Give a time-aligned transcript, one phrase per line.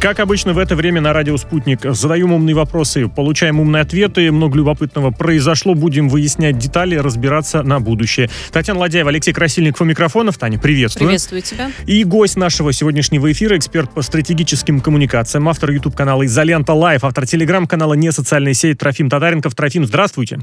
[0.00, 4.56] Как обычно в это время на радио «Спутник» задаем умные вопросы, получаем умные ответы, много
[4.56, 8.30] любопытного произошло, будем выяснять детали, разбираться на будущее.
[8.52, 10.38] Татьяна Ладяева, Алексей Красильников у микрофонов.
[10.38, 11.08] Таня, приветствую.
[11.08, 11.72] Приветствую тебя.
[11.86, 17.94] И гость нашего сегодняшнего эфира, эксперт по стратегическим коммуникациям, автор YouTube-канала «Изолента Live», автор телеграм-канала
[17.94, 19.56] «Не социальная сеть» Трофим Татаренков.
[19.56, 20.38] Трофим, здравствуйте.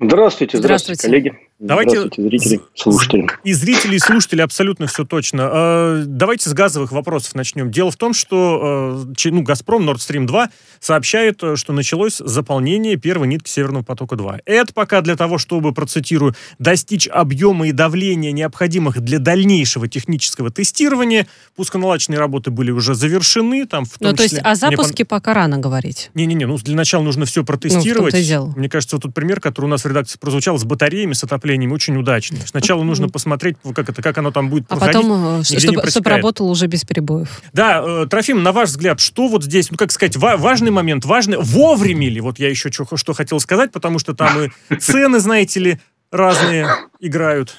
[0.00, 1.34] Здравствуйте, здравствуйте, коллеги.
[1.58, 3.26] Давайте зрители, слушатели.
[3.42, 5.48] И зрители, и слушатели абсолютно все точно.
[5.50, 7.70] А, давайте с газовых вопросов начнем.
[7.70, 10.50] Дело в том, что э, ну, «Газпром» Nord Stream 2
[10.80, 14.40] сообщает, э, что началось заполнение первой нитки «Северного потока-2».
[14.44, 21.26] Это пока для того, чтобы, процитирую, достичь объема и давления, необходимых для дальнейшего технического тестирования.
[21.54, 23.66] Пусконаладочные работы были уже завершены.
[23.66, 25.20] Там, в том ну, то числе, есть о запуске пон...
[25.20, 26.10] пока рано говорить?
[26.12, 28.12] Не-не-не, ну, для начала нужно все протестировать.
[28.12, 31.24] Ну, Мне кажется, вот тот пример, который у нас в редакции прозвучал, с батареями, с
[31.24, 32.40] отоплением отоплением очень удачный.
[32.44, 34.96] Сначала нужно посмотреть, как, это, как оно там будет а проходить.
[34.96, 37.40] А потом, чтобы, чтобы работало уже без перебоев.
[37.52, 41.04] Да, э, Трофим, на ваш взгляд, что вот здесь, ну, как сказать, ва- важный момент,
[41.04, 45.20] важный, вовремя ли, вот я еще что, что хотел сказать, потому что там и цены,
[45.20, 45.80] знаете ли,
[46.10, 46.68] разные
[47.00, 47.56] играют.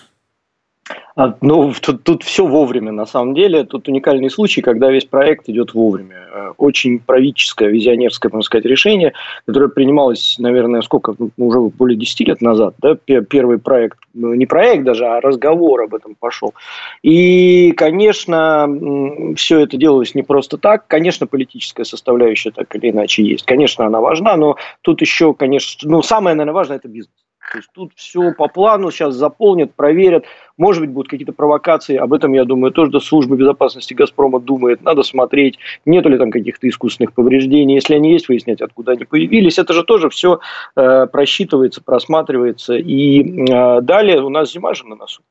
[1.17, 3.63] А, ну, тут, тут все вовремя, на самом деле.
[3.63, 6.27] Тут уникальный случай, когда весь проект идет вовремя.
[6.31, 9.13] Э, очень правительское, визионерское, можно сказать, решение,
[9.47, 12.75] которое принималось, наверное, сколько, ну, уже более 10 лет назад.
[12.77, 12.95] Да?
[12.95, 16.53] Первый проект, ну, не проект даже, а разговор об этом пошел.
[17.01, 20.85] И, конечно, все это делалось не просто так.
[20.85, 23.43] Конечно, политическая составляющая так или иначе есть.
[23.43, 27.26] Конечно, она важна, но тут еще, конечно, ну, самое, наверное, важное– это бизнес.
[27.49, 30.25] То есть тут все по плану, сейчас заполнят, проверят.
[30.57, 31.95] Может быть, будут какие-то провокации.
[31.95, 34.81] Об этом, я думаю, тоже до службы безопасности «Газпрома» думает.
[34.81, 37.75] Надо смотреть, нет ли там каких-то искусственных повреждений.
[37.75, 39.59] Если они есть, выяснять, откуда они появились.
[39.59, 40.39] Это же тоже все
[40.75, 42.75] э, просчитывается, просматривается.
[42.75, 45.21] И э, далее у нас зима же на носу.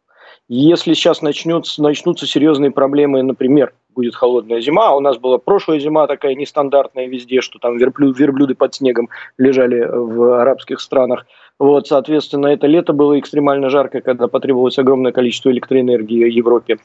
[0.48, 5.80] Если сейчас начнется, начнутся серьезные проблемы, например, будет холодная зима, а у нас была прошлая
[5.80, 11.26] зима такая нестандартная везде, что там верблюд, верблюды под снегом лежали в арабских странах.
[11.58, 16.78] Вот, соответственно, это лето было экстремально жарко, когда потребовалось огромное количество электроэнергии в Европе.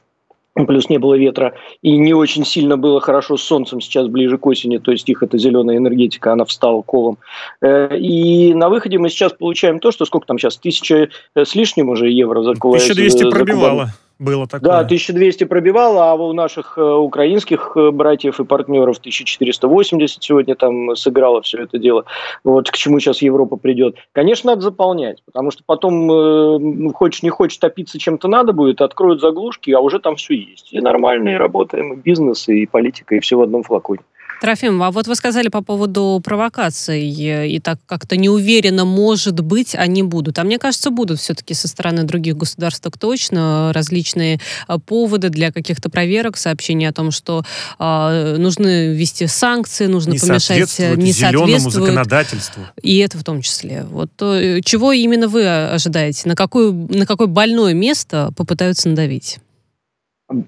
[0.54, 4.46] Плюс не было ветра, и не очень сильно было хорошо с солнцем сейчас ближе к
[4.46, 7.20] осени, то есть их эта зеленая энергетика, она встала колом.
[7.62, 11.90] Э, и на выходе мы сейчас получаем то, что сколько там сейчас, тысяча с лишним
[11.90, 13.92] уже евро за 1200 пробивало
[14.22, 14.70] было такое.
[14.70, 20.96] Да, 1200 пробивало, а у наших э, украинских э, братьев и партнеров 1480 сегодня там
[20.96, 22.06] сыграло все это дело.
[22.44, 23.96] Вот к чему сейчас Европа придет.
[24.12, 28.82] Конечно, надо заполнять, потому что потом, э, ну, хочешь не хочешь, топиться чем-то надо будет,
[28.82, 30.72] откроют заглушки, а уже там все есть.
[30.72, 34.02] И нормальные работаем, и бизнес, и политика, и все в одном флаконе.
[34.42, 40.02] Трофим, а вот вы сказали по поводу провокаций, и так как-то неуверенно, может быть, они
[40.02, 40.40] будут.
[40.40, 45.52] А мне кажется, будут все-таки со стороны других государств так точно различные а, поводы для
[45.52, 47.46] каких-то проверок, сообщения о том, что
[47.78, 52.64] э, нужно ввести санкции, нужно не помешать э, не соответствует законодательству.
[52.82, 53.86] И это в том числе.
[53.92, 56.28] Вот то, э, чего именно вы ожидаете?
[56.28, 59.38] На, какое, на какое больное место попытаются надавить?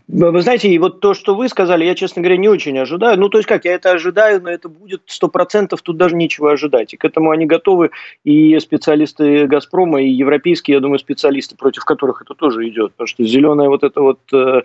[0.07, 3.19] Вы знаете, и вот то, что вы сказали, я, честно говоря, не очень ожидаю.
[3.19, 6.51] Ну, то есть как, я это ожидаю, но это будет сто процентов, тут даже нечего
[6.51, 6.93] ожидать.
[6.93, 7.91] И к этому они готовы,
[8.23, 12.93] и специалисты «Газпрома», и европейские, я думаю, специалисты, против которых это тоже идет.
[12.93, 14.61] Потому что зеленая вот эта вот, э,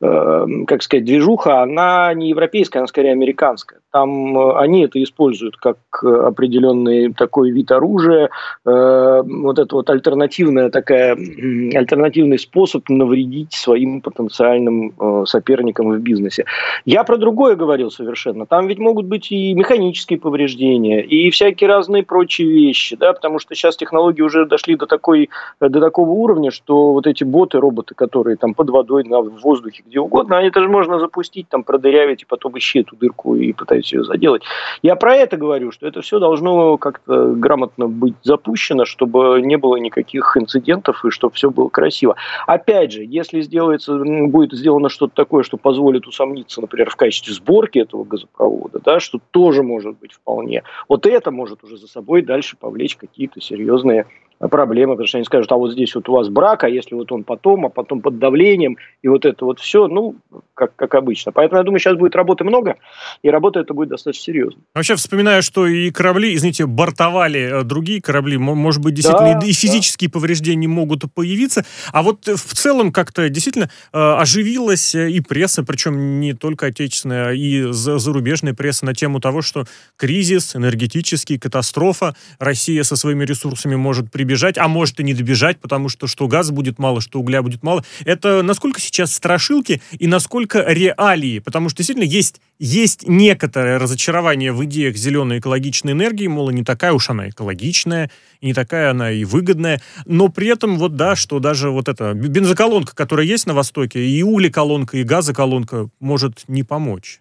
[0.00, 3.80] э, как сказать, движуха, она не европейская, она скорее американская.
[3.94, 8.28] Там э, они это используют как определенный такой вид оружия,
[8.66, 16.44] э, вот это вот альтернативная такая, альтернативный способ навредить своим потенциальным э, соперником в бизнесе.
[16.84, 18.46] Я про другое говорил совершенно.
[18.46, 23.54] Там ведь могут быть и механические повреждения, и всякие разные прочие вещи, да, потому что
[23.54, 25.30] сейчас технологии уже дошли до, такой,
[25.60, 29.84] до такого уровня, что вот эти боты, роботы, которые там под водой, на, в воздухе,
[29.86, 33.52] где угодно, они тоже можно запустить, там продырявить, и потом ищи эту дырку и
[33.84, 34.42] пытаются ее заделать.
[34.82, 39.76] Я про это говорю, что это все должно как-то грамотно быть запущено, чтобы не было
[39.76, 42.16] никаких инцидентов и чтобы все было красиво.
[42.46, 47.78] Опять же, если сделается, будет сделано что-то такое, что позволит усомниться, например, в качестве сборки
[47.78, 50.62] этого газопровода, да, что тоже может быть вполне.
[50.88, 54.06] Вот это может уже за собой дальше повлечь какие-то серьезные
[54.38, 57.10] проблемы, потому что они скажут, а вот здесь вот у вас брак, а если вот
[57.12, 60.16] он потом, а потом под давлением, и вот это вот все, ну,
[60.54, 61.32] как, как обычно.
[61.32, 62.76] Поэтому я думаю, сейчас будет работы много,
[63.22, 64.60] и работа это будет достаточно серьезно.
[64.74, 69.52] Вообще вспоминаю, что и корабли, извините, бортовали э, другие корабли, может быть, действительно, да, и
[69.52, 70.14] физические да.
[70.14, 76.34] повреждения могут появиться, а вот в целом как-то действительно э, оживилась и пресса, причем не
[76.34, 79.64] только отечественная, и зарубежная пресса на тему того, что
[79.96, 85.60] кризис, энергетический, катастрофа, Россия со своими ресурсами может прибежать добежать, а может и не добежать,
[85.60, 87.84] потому что что газа будет мало, что угля будет мало.
[88.04, 94.64] Это насколько сейчас страшилки и насколько реалии, потому что действительно есть, есть некоторое разочарование в
[94.64, 98.10] идеях зеленой экологичной энергии, мол, не такая уж она экологичная,
[98.42, 102.92] не такая она и выгодная, но при этом вот да, что даже вот эта бензоколонка,
[102.96, 107.20] которая есть на Востоке, и углеколонка, и газоколонка может не помочь.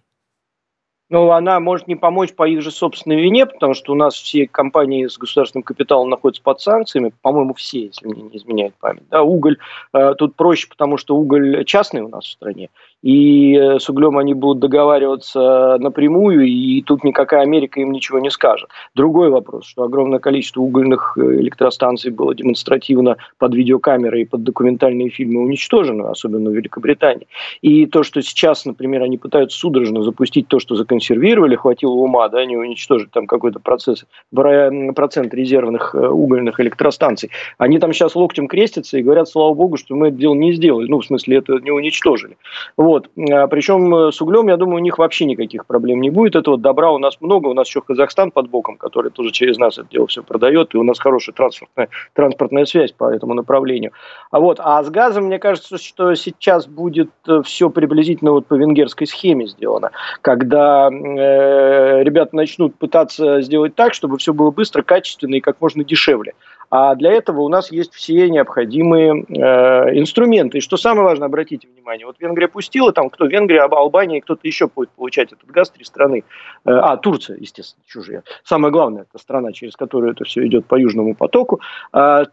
[1.14, 4.48] Но она может не помочь по их же собственной вине, потому что у нас все
[4.48, 9.04] компании с государственным капиталом находятся под санкциями, по-моему, все, если мне не изменяет память.
[9.12, 9.58] Да, уголь
[9.94, 12.70] э, тут проще, потому что уголь частный у нас в стране,
[13.04, 18.32] и э, с углем они будут договариваться напрямую, и тут никакая Америка им ничего не
[18.32, 18.70] скажет.
[18.96, 25.10] Другой вопрос, что огромное количество угольных э, электростанций было демонстративно под видеокамеры и под документальные
[25.10, 27.28] фильмы уничтожено, особенно в Великобритании.
[27.62, 32.46] И то, что сейчас, например, они пытаются судорожно запустить то, что законсервировали, хватило ума, да,
[32.46, 37.30] не уничтожить там какой-то процесс, процент резервных э, угольных электростанций.
[37.58, 40.88] Они там сейчас локтем крестятся и говорят, слава богу, что мы это дело не сделали.
[40.88, 42.38] Ну, в смысле, это не уничтожили.
[42.78, 43.10] Вот.
[43.32, 46.36] А, Причем э, с углем, я думаю, у них вообще никаких проблем не будет.
[46.36, 47.48] Этого добра у нас много.
[47.48, 50.74] У нас еще Казахстан под боком, который тоже через нас это дело все продает.
[50.74, 53.92] И у нас хорошая транспортная, транспортная связь по этому направлению.
[54.32, 54.60] А, вот.
[54.60, 59.48] а с газом, мне кажется, что сейчас будет э, все приблизительно вот по венгерской схеме
[59.48, 59.92] сделано.
[60.22, 66.34] Когда ребята начнут пытаться сделать так, чтобы все было быстро, качественно и как можно дешевле.
[66.76, 70.58] А для этого у нас есть все необходимые э, инструменты.
[70.58, 74.68] И что самое важное, обратите внимание, вот Венгрия пустила, там кто Венгрия, Албания кто-то еще
[74.74, 76.24] будет получать этот газ, три страны.
[76.66, 78.24] Э, а, Турция, естественно, чужие.
[78.44, 81.62] Самое главное, это страна, через которую это все идет по Южному потоку.
[81.92, 82.24] А,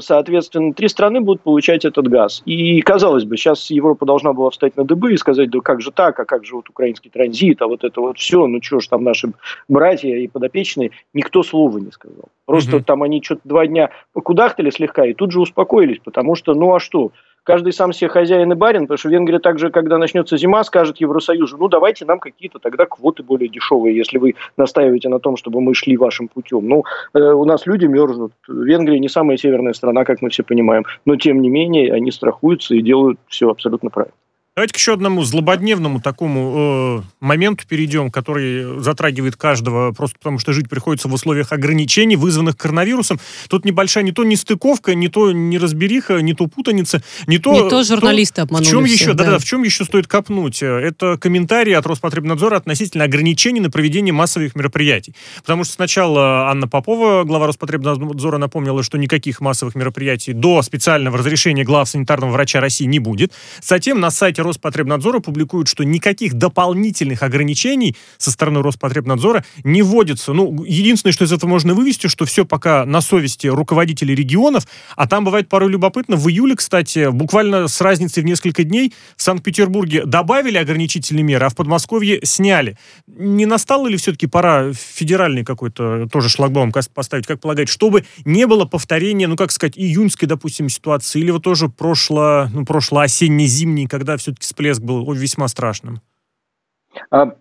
[0.00, 2.42] соответственно, три страны будут получать этот газ.
[2.44, 5.92] И, казалось бы, сейчас Европа должна была встать на дыбы и сказать, да как же
[5.92, 8.88] так, а как же вот украинский транзит, а вот это вот все, ну что ж
[8.88, 9.32] там наши
[9.66, 12.28] братья и подопечные, никто слова не сказал.
[12.48, 12.84] Просто угу.
[12.84, 16.80] там они что-то два дня покудахтали слегка и тут же успокоились, потому что, ну а
[16.80, 17.12] что,
[17.42, 21.58] каждый сам себе хозяин и барин, потому что Венгрия также, когда начнется зима, скажет Евросоюзу,
[21.58, 25.74] ну давайте нам какие-то тогда квоты более дешевые, если вы настаиваете на том, чтобы мы
[25.74, 26.66] шли вашим путем.
[26.66, 28.32] Ну, э, у нас люди мерзнут.
[28.48, 32.74] Венгрия не самая северная страна, как мы все понимаем, но тем не менее они страхуются
[32.74, 34.14] и делают все абсолютно правильно.
[34.58, 40.52] Давайте к еще одному злободневному такому э, моменту перейдем, который затрагивает каждого, просто потому что
[40.52, 43.20] жить приходится в условиях ограничений, вызванных коронавирусом.
[43.48, 47.52] Тут небольшая не то нестыковка, не то неразбериха, не то путаница, не то...
[47.52, 49.24] Не то журналисты то, обманули В чем всех, еще, да.
[49.26, 50.60] Да, в чем еще стоит копнуть?
[50.60, 55.14] Это комментарии от Роспотребнадзора относительно ограничений на проведение массовых мероприятий.
[55.36, 61.62] Потому что сначала Анна Попова, глава Роспотребнадзора, напомнила, что никаких массовых мероприятий до специального разрешения
[61.62, 63.32] глав санитарного врача России не будет.
[63.62, 70.32] Затем на сайте Роспотребнадзора публикуют, что никаких дополнительных ограничений со стороны Роспотребнадзора не вводится.
[70.32, 74.66] Ну, единственное, что из этого можно вывести, что все пока на совести руководителей регионов,
[74.96, 76.16] а там бывает порой любопытно.
[76.16, 81.48] В июле, кстати, буквально с разницей в несколько дней в Санкт-Петербурге добавили ограничительные меры, а
[81.50, 82.76] в Подмосковье сняли.
[83.06, 88.64] Не настало ли все-таки пора федеральный какой-то тоже шлагбаум поставить, как полагаете, чтобы не было
[88.64, 94.16] повторения, ну, как сказать, июньской, допустим, ситуации, или вот тоже прошло, ну, прошло осенне-зимний, когда
[94.16, 96.00] все все-таки всплеск был весьма страшным.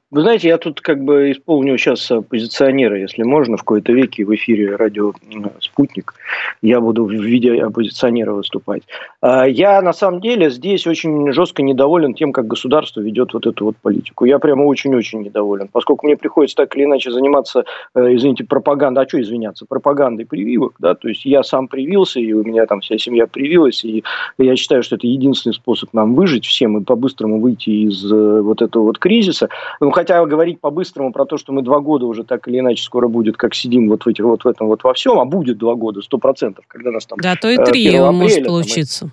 [0.09, 4.33] Вы знаете, я тут как бы исполню сейчас оппозиционера, если можно, в какой-то веке в
[4.36, 5.12] эфире радио
[5.59, 6.13] «Спутник».
[6.62, 8.83] Я буду в виде оппозиционера выступать.
[9.19, 13.65] А, я, на самом деле, здесь очень жестко недоволен тем, как государство ведет вот эту
[13.65, 14.24] вот политику.
[14.24, 19.03] Я прямо очень-очень недоволен, поскольку мне приходится так или иначе заниматься, э, извините, пропагандой.
[19.03, 19.65] А что извиняться?
[19.65, 23.84] Пропагандой прививок, да, то есть я сам привился, и у меня там вся семья привилась,
[23.84, 24.05] и
[24.38, 28.62] я считаю, что это единственный способ нам выжить всем и по-быстрому выйти из э, вот
[28.62, 29.50] этого вот кризиса.
[29.81, 33.08] Ну, хотя говорить по-быстрому про то, что мы два года уже так или иначе скоро
[33.08, 35.74] будет, как сидим вот в, этих, вот в этом вот во всем, а будет два
[35.74, 37.18] года, сто процентов, когда нас там...
[37.20, 39.06] Да, то и э, три может получиться.
[39.06, 39.12] Там,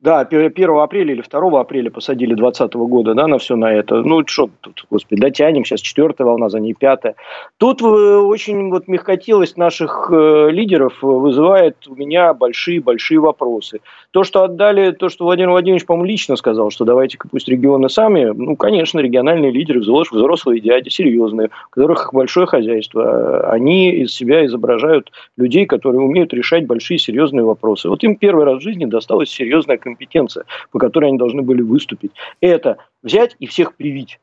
[0.00, 4.02] да, 1 апреля или 2 апреля посадили 2020 года, да, на все на это.
[4.02, 7.14] Ну, что тут, господи, дотянем, сейчас четвертая волна, за ней пятая.
[7.56, 13.80] Тут э, очень вот мягкотелость наших э, лидеров вызывает у меня большие-большие вопросы.
[14.14, 18.26] То, что отдали, то, что Владимир Владимирович, по-моему, лично сказал, что давайте-ка пусть регионы сами,
[18.26, 25.10] ну, конечно, региональные лидеры, взрослые дяди, серьезные, у которых большое хозяйство, они из себя изображают
[25.36, 27.88] людей, которые умеют решать большие серьезные вопросы.
[27.88, 32.12] Вот им первый раз в жизни досталась серьезная компетенция, по которой они должны были выступить.
[32.40, 34.20] Это взять и всех привить.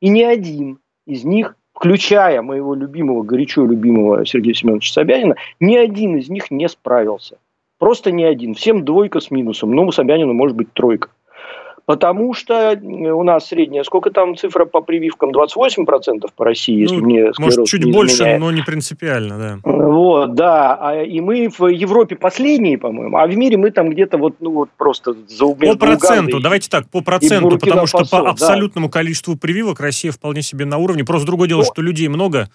[0.00, 6.16] И ни один из них включая моего любимого, горячо любимого Сергея Семеновича Собянина, ни один
[6.16, 7.38] из них не справился.
[7.80, 8.54] Просто ни один.
[8.54, 9.74] Всем двойка с минусом.
[9.74, 11.08] Ну, Собянину может быть тройка.
[11.86, 15.30] Потому что у нас средняя, сколько там цифра по прививкам?
[15.30, 18.40] 28% по России, если ну, мне Может, чуть не больше, изменяет.
[18.40, 19.58] но не принципиально, да.
[19.64, 20.78] Вот, да.
[20.78, 24.52] А, и мы в Европе последние, по-моему, а в мире мы там где-то вот, ну,
[24.52, 28.92] вот просто за По проценту, и, давайте так, по проценту, потому что по абсолютному да.
[28.92, 31.02] количеству прививок Россия вполне себе на уровне.
[31.02, 31.64] Просто другое дело, но...
[31.64, 32.50] что людей много,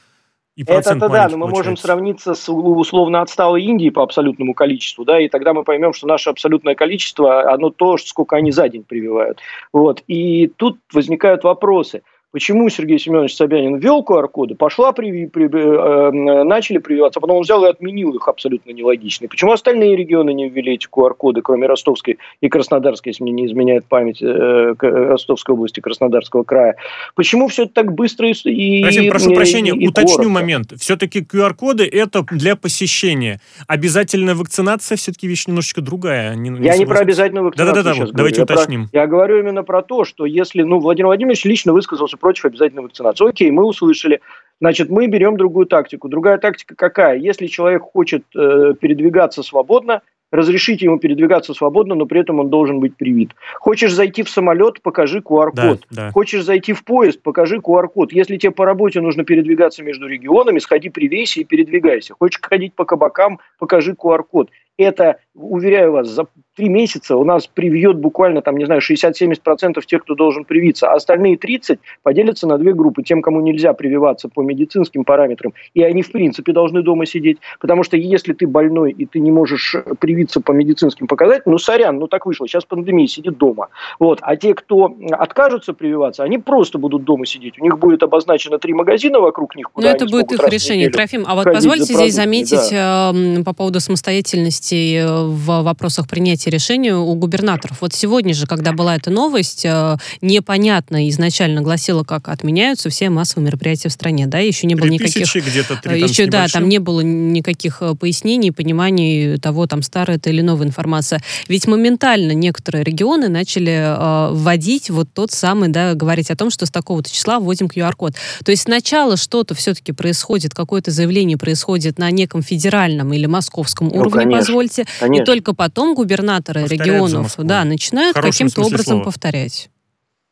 [0.55, 5.19] и Это-то да, но мы можем сравниться с условно отсталой Индией по абсолютному количеству, да,
[5.19, 9.39] и тогда мы поймем, что наше абсолютное количество, оно то, сколько они за день прививают.
[9.73, 10.01] Вот.
[10.07, 12.03] И тут возникают вопросы–
[12.35, 17.43] Почему Сергей Семенович Собянин ввел QR-коды, пошла, при, при, э, начали прививаться, а потом он
[17.43, 19.29] взял и отменил их абсолютно нелогично.
[19.29, 23.85] Почему остальные регионы не ввели эти QR-коды, кроме Ростовской и Краснодарской, если мне не изменяет
[23.85, 26.75] память, э, Ростовской области, Краснодарского края?
[27.15, 28.33] Почему все это так быстро и...
[28.33, 30.33] и прошу и, прощения, и, и уточню коротко?
[30.33, 30.73] момент.
[30.77, 33.39] Все-таки QR-коды это для посещения.
[33.65, 36.35] Обязательная вакцинация все-таки вещь немножечко другая.
[36.35, 38.89] Не, не Я не про обязательную вакцинацию Да-да-да, давайте я уточним.
[38.89, 42.81] Про, я говорю именно про то, что если, ну, Владимир Владимирович лично высказался против обязательной
[42.81, 43.29] вакцинации.
[43.29, 44.19] Окей, мы услышали.
[44.59, 46.09] Значит, мы берем другую тактику.
[46.09, 47.19] Другая тактика какая?
[47.19, 50.01] Если человек хочет э, передвигаться свободно,
[50.31, 53.35] разрешите ему передвигаться свободно, но при этом он должен быть привит.
[53.59, 55.81] Хочешь зайти в самолет, покажи QR-код.
[55.91, 56.11] Да, да.
[56.13, 58.11] Хочешь зайти в поезд, покажи QR-код.
[58.11, 62.15] Если тебе по работе нужно передвигаться между регионами, сходи привейся и передвигайся.
[62.17, 64.49] Хочешь ходить по кабакам, покажи QR-код.
[64.79, 66.25] Это, уверяю вас, за
[66.55, 70.95] три месяца у нас привьет буквально, там, не знаю, 60-70% тех, кто должен привиться, а
[70.95, 73.03] остальные 30 поделятся на две группы.
[73.03, 77.37] Тем, кому нельзя прививаться по медицинским параметрам, и они, в принципе, должны дома сидеть.
[77.59, 81.99] Потому что если ты больной, и ты не можешь привиться по медицинским показателям, ну, сорян,
[81.99, 83.67] ну, так вышло, сейчас пандемия, сидит дома.
[83.99, 84.19] Вот.
[84.21, 87.59] А те, кто откажутся прививаться, они просто будут дома сидеть.
[87.59, 89.69] У них будет обозначено три магазина вокруг них.
[89.71, 90.89] Куда Но это будет их решение.
[90.89, 93.11] Трофим, а вот позвольте здесь заметить да.
[93.13, 97.81] э, по поводу самостоятельности э, в вопросах принятия решения у губернаторов.
[97.81, 103.47] Вот сегодня же, когда была эта новость, э, непонятно изначально гласило, как отменяются все массовые
[103.47, 105.25] мероприятия в стране, да, еще не было никаких...
[105.35, 110.41] где-то Еще, да, там не было никаких э, пояснений, пониманий того, там, старая это или
[110.41, 111.21] новая информация.
[111.47, 116.65] Ведь моментально некоторые регионы начали э, вводить вот тот самый, да, говорить о том, что
[116.65, 118.13] с такого-то числа вводим QR-код.
[118.43, 123.99] То есть сначала что-то все-таки происходит, какое-то заявление происходит на неком федеральном или московском ну,
[123.99, 125.14] уровне, конечно, позвольте, конечно.
[125.21, 129.03] И только потом губернатор губернаторы регионов да, начинают каким-то образом слова.
[129.03, 129.69] повторять.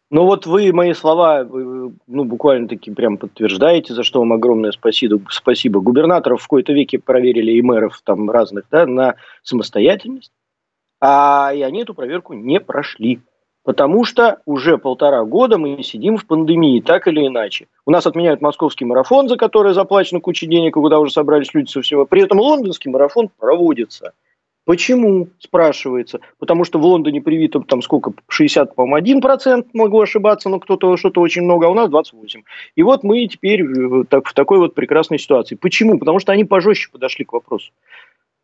[0.10, 5.20] Ну вот вы мои слова, ну буквально таки прям подтверждаете, за что вам огромное спасибо.
[5.30, 5.80] Спасибо.
[5.80, 10.32] Губернаторов в какой-то веке проверили и мэров там разных, да, на самостоятельность,
[11.02, 13.22] а и они эту проверку не прошли.
[13.64, 17.68] Потому что уже полтора года мы сидим в пандемии, так или иначе.
[17.86, 21.72] У нас отменяют московский марафон, за который заплачено куча денег, и куда уже собрались люди
[21.72, 22.06] со всего.
[22.06, 24.12] При этом лондонский марафон проводится.
[24.66, 26.22] Почему, спрашивается?
[26.40, 31.20] Потому что в Лондоне привито там сколько, 60, по-моему, 1%, могу ошибаться, но кто-то что-то
[31.20, 32.44] очень много, а у нас 28.
[32.76, 35.56] И вот мы теперь э, так, в такой вот прекрасной ситуации.
[35.56, 36.00] Почему?
[36.00, 37.72] Потому что они пожестче подошли к вопросу.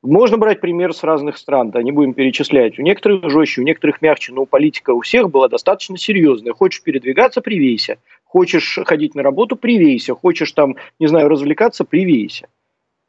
[0.02, 2.80] Можно брать пример с разных стран, да, не будем перечислять.
[2.80, 6.54] У некоторых жестче, у некоторых мягче, но политика у всех была достаточно серьезная.
[6.54, 7.98] Хочешь передвигаться– привейся.
[8.24, 10.16] Хочешь ходить на работу– привейся.
[10.16, 12.48] Хочешь там, не знаю, развлекаться– привейся.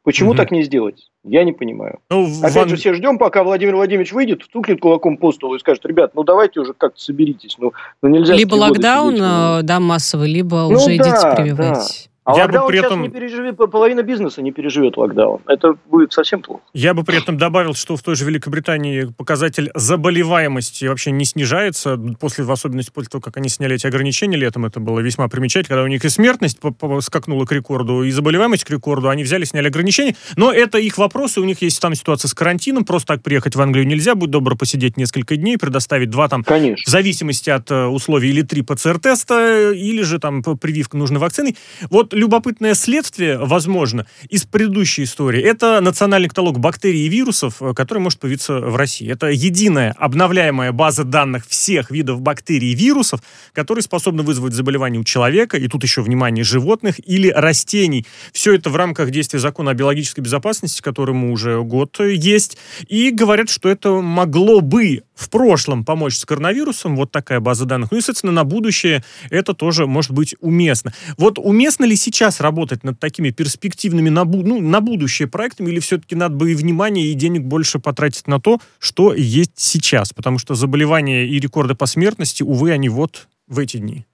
[0.03, 0.37] Почему угу.
[0.37, 1.11] так не сделать?
[1.23, 1.99] Я не понимаю.
[2.09, 2.69] Ну, Опять Ван...
[2.69, 6.23] же, все ждем, пока Владимир Владимирович выйдет, стукнет кулаком по столу и скажет, ребят, ну
[6.23, 7.55] давайте уже как-то соберитесь.
[7.59, 9.59] Ну, ну нельзя либо локдаун, сидеть, ну.
[9.61, 12.07] да, массовый, либо ну, уже да, идите прививать.
[12.07, 12.10] Да.
[12.23, 13.01] А я локдаун бы при этом...
[13.01, 15.41] не переживет, половина бизнеса не переживет локдаун.
[15.47, 16.61] Это будет совсем плохо.
[16.71, 21.99] Я бы при этом добавил, что в той же Великобритании показатель заболеваемости вообще не снижается,
[22.19, 25.69] после, в особенности после того, как они сняли эти ограничения летом, это было весьма примечательно,
[25.69, 26.59] когда у них и смертность
[27.01, 31.41] скакнула к рекорду, и заболеваемость к рекорду, они взяли, сняли ограничения, но это их вопросы,
[31.41, 34.55] у них есть там ситуация с карантином, просто так приехать в Англию нельзя, будь добро
[34.55, 36.83] посидеть несколько дней, предоставить два там, Конечно.
[36.85, 41.55] в зависимости от э, условий, или три ПЦР-теста, или же там прививка нужной вакцины.
[41.89, 45.41] Вот любопытное следствие, возможно, из предыдущей истории.
[45.41, 49.09] Это национальный каталог бактерий и вирусов, э, который может появиться в России.
[49.09, 53.21] Это единая обновляемая база данных всех видов бактерий и вирусов,
[53.53, 58.05] которые способны вызвать заболевания у человека, и тут еще, внимание, животных или растений.
[58.33, 62.57] Все это в рамках действия закона о биологической безопасности, которому уже год есть.
[62.87, 67.91] И говорят, что это могло бы в прошлом помочь с коронавирусом, вот такая база данных.
[67.91, 70.93] Ну и, соответственно, на будущее это тоже может быть уместно.
[71.17, 76.15] Вот уместно ли сейчас работать над такими перспективными на, ну, на будущее проектами, или все-таки
[76.15, 80.13] надо бы и внимание, и денег больше потратить на то, что есть сейчас?
[80.13, 84.05] Потому что заболевания и рекорды по смертности, увы, они вот в эти дни.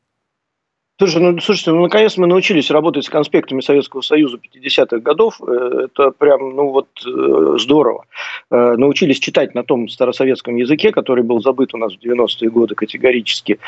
[1.00, 5.39] Слушай, ну, слушайте, ну, наконец мы научились работать с конспектами Советского Союза 50-х годов.
[5.48, 8.06] Э, это прям, ну, вот, э, здорово.
[8.50, 12.74] Э, научились читать на том старосоветском языке, который был забыт у нас в 90-е годы
[12.74, 13.60] категорически.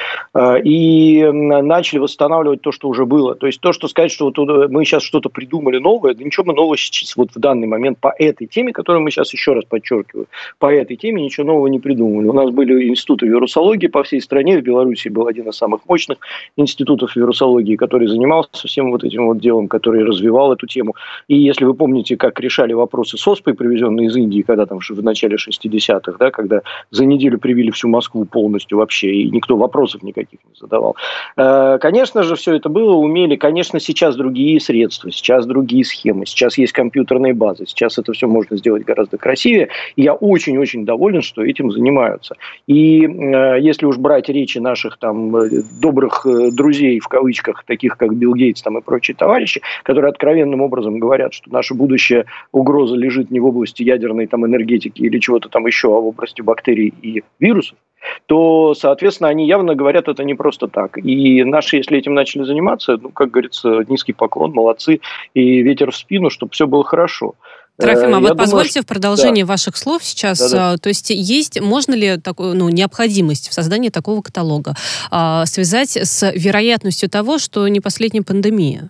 [0.63, 3.36] И начали восстанавливать то, что уже было.
[3.36, 6.53] То есть то, что сказать, что вот мы сейчас что-то придумали новое, да ничего мы
[6.53, 10.25] нового сейчас вот в данный момент по этой теме, которую мы сейчас еще раз подчеркиваю,
[10.57, 12.27] по этой теме ничего нового не придумали.
[12.27, 14.57] У нас были институты вирусологии по всей стране.
[14.57, 16.17] В Беларуси был один из самых мощных
[16.57, 20.95] институтов вирусологии, который занимался всем вот этим вот делом, который развивал эту тему.
[21.27, 25.03] И если вы помните, как решали вопросы с оспой, привезенные из Индии, когда там в
[25.03, 26.61] начале 60-х, да, когда
[26.91, 30.95] за неделю привили всю Москву полностью вообще, и никто вопросов никаких не задавал.
[31.38, 33.35] Э, конечно же, все это было, умели.
[33.35, 38.57] Конечно, сейчас другие средства, сейчас другие схемы, сейчас есть компьютерные базы, сейчас это все можно
[38.57, 39.69] сделать гораздо красивее.
[39.95, 42.35] И я очень-очень доволен, что этим занимаются.
[42.67, 45.49] И э, если уж брать речи наших там э,
[45.81, 50.99] добрых друзей в кавычках, таких как Билл Гейтс там, и прочие товарищи, которые откровенным образом
[50.99, 55.67] говорят, что наша будущая угроза лежит не в области ядерной там, энергетики или чего-то там
[55.67, 57.77] еще, а в области бактерий и вирусов,
[58.25, 60.97] то, соответственно, они явно говорят это не просто так.
[60.97, 65.01] И наши, если этим начали заниматься, ну, как говорится, низкий поклон, молодцы,
[65.33, 67.35] и ветер в спину, чтобы все было хорошо.
[67.79, 69.48] Трофим, а э, вот позвольте думаю, в продолжении да.
[69.48, 70.77] ваших слов сейчас, да, да.
[70.77, 74.75] то есть есть, можно ли такую, ну, необходимость в создании такого каталога
[75.12, 78.89] а, связать с вероятностью того, что не последняя пандемия?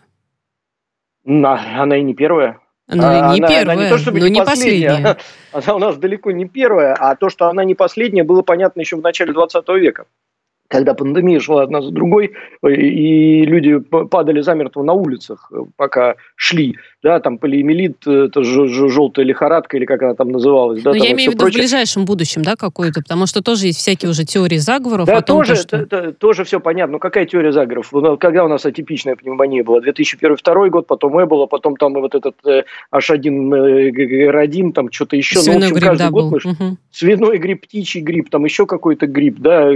[1.26, 2.60] Она и не первая.
[2.88, 4.90] Ну, а, не она, первая, она не то, чтобы но не, не последняя.
[4.90, 5.18] последняя.
[5.52, 8.96] Она у нас далеко не первая, а то, что она не последняя, было понятно еще
[8.96, 10.06] в начале 20 века
[10.70, 12.32] когда пандемия шла одна за другой,
[12.64, 19.86] и люди падали замертво на улицах, пока шли, да, там полиэмилит, это желтая лихорадка, или
[19.86, 20.84] как она там называлась.
[20.84, 21.60] Да, Но там я имею в виду прочее.
[21.60, 25.08] в ближайшем будущем, да, какой-то, потому что тоже есть всякие уже теории заговоров.
[25.08, 25.78] Да, том, тоже, что...
[25.78, 26.94] это, тоже все понятно.
[26.94, 27.90] Но какая теория заговоров?
[27.92, 29.80] Ну, когда у нас атипичная пневмония была?
[29.80, 32.36] 2001-2002 год, потом Эбола, потом там вот этот
[32.94, 35.40] H1N1, там что-то еще.
[35.40, 36.30] Свиной ну, общем, грипп, да, был.
[36.30, 36.78] Год, угу.
[36.92, 39.72] Свиной грипп, птичий грипп, там еще какой-то грипп, да,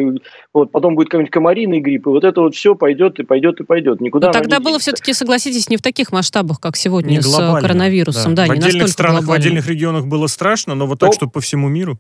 [0.54, 3.64] вот, потом будет какой-нибудь комариный грипп, и вот это вот все пойдет и пойдет и
[3.64, 4.02] пойдет.
[4.02, 8.36] Никуда Но тогда было все-таки, согласитесь, не в таких масштабах, как сегодня не с коронавирусом.
[8.36, 8.46] Да.
[8.46, 9.42] Да, в отдельных странах, глобально.
[9.42, 12.00] в отдельных регионах было страшно, но вот так, что по всему миру.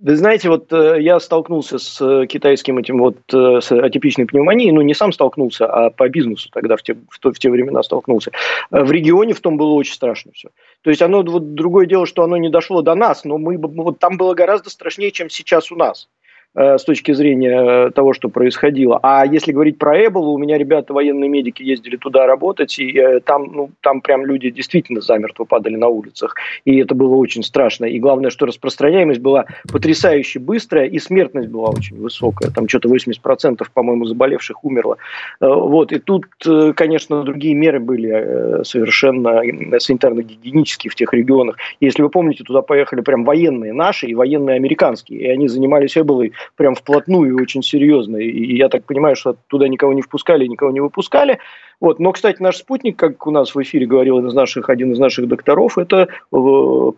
[0.00, 4.70] Вы знаете, вот э, я столкнулся с э, китайским этим вот э, с атипичной пневмонией,
[4.70, 7.82] ну не сам столкнулся, а по бизнесу тогда в те, в, то, в те времена
[7.82, 8.30] столкнулся.
[8.70, 10.50] В регионе в том было очень страшно все.
[10.82, 13.98] То есть оно вот другое дело, что оно не дошло до нас, но мы вот
[13.98, 16.08] там было гораздо страшнее, чем сейчас у нас.
[16.54, 18.98] Э, с точки зрения того, что происходило.
[19.02, 23.20] А если говорить про Эболу, у меня ребята, военные медики, ездили туда работать, и э,
[23.20, 26.34] там, ну, там прям люди действительно замертво падали на улицах.
[26.64, 27.84] И это было очень страшно.
[27.84, 32.50] И главное, что распространяемость была потрясающе быстрая, и смертность была очень высокая.
[32.50, 34.96] Там что-то 80%, по-моему, заболевших умерло.
[35.40, 35.92] Э, вот.
[35.92, 36.24] И тут,
[36.74, 39.42] конечно, другие меры были совершенно
[39.78, 41.56] санитарно-гигиенические в тех регионах.
[41.80, 45.20] Если вы помните, туда поехали прям военные наши и военные американские.
[45.20, 48.16] И они занимались Эболой прям вплотную и очень серьезно.
[48.16, 51.38] И я так понимаю, что туда никого не впускали, никого не выпускали.
[51.80, 52.00] Вот.
[52.00, 54.98] Но, кстати, наш спутник, как у нас в эфире говорил один из наших, один из
[54.98, 56.36] наших докторов, это э,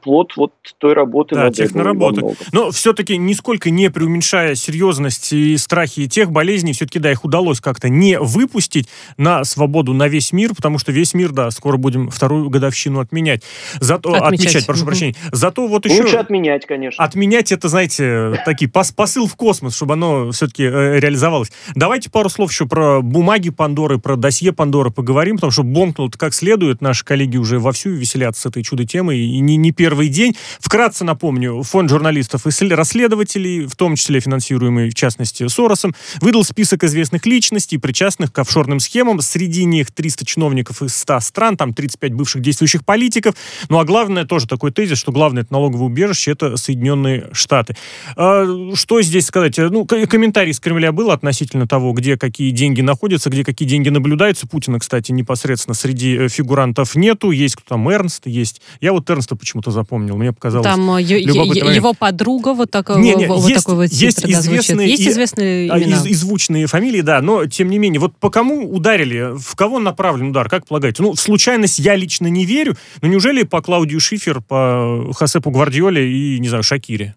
[0.02, 1.34] плод вот той работы.
[1.34, 2.38] Да, тех наработок.
[2.52, 7.90] Но все-таки, нисколько не преуменьшая серьезность и страхи тех болезней, все-таки, да, их удалось как-то
[7.90, 8.88] не выпустить
[9.18, 13.42] на свободу на весь мир, потому что весь мир, да, скоро будем вторую годовщину отменять.
[13.80, 14.86] Зато, отмечать, отмечать прошу угу.
[14.86, 15.14] прощения.
[15.30, 16.02] Зато вот еще...
[16.02, 17.04] Лучше отменять, конечно.
[17.04, 21.52] Отменять это, знаете, такие пос посыл в космос, чтобы оно все-таки э, реализовалось.
[21.74, 26.16] Давайте пару слов еще про бумаги Пандоры, про досье Пандоры Пандора поговорим, потому что бомкнут
[26.16, 26.80] как следует.
[26.80, 30.37] Наши коллеги уже вовсю веселятся с этой чудо-темой, и не, не первый день.
[30.61, 36.85] Вкратце напомню, фонд журналистов и расследователей, в том числе финансируемый, в частности, Соросом, выдал список
[36.85, 39.20] известных личностей, причастных к офшорным схемам.
[39.20, 43.35] Среди них 300 чиновников из 100 стран, там 35 бывших действующих политиков.
[43.68, 47.74] Ну а главное, тоже такой тезис, что главное это налоговое убежище, это Соединенные Штаты.
[48.14, 49.59] А, что здесь сказать?
[49.59, 54.46] Ну, комментарий из Кремля был относительно того, где какие деньги находятся, где какие деньги наблюдаются.
[54.61, 57.31] Путина, кстати, непосредственно среди э, фигурантов нету.
[57.31, 58.61] Есть кто там, Эрнст есть.
[58.83, 60.18] Я вот Эрнста почему-то запомнил.
[60.18, 60.66] Мне показалось...
[60.66, 65.09] Там э, его подруга вот, так, не, не, вот есть, такой вот есть известные, Есть
[65.09, 65.96] известные и, имена?
[65.96, 67.23] Из, и звучные фамилии, да.
[67.23, 69.35] Но, тем не менее, вот по кому ударили?
[69.38, 70.51] В кого направлен удар?
[70.51, 71.03] Как полагаете?
[71.03, 72.77] Ну, в случайность я лично не верю.
[73.01, 77.14] Но неужели по Клаудию Шифер, по Хасепу Гвардиоле и, не знаю, Шакире?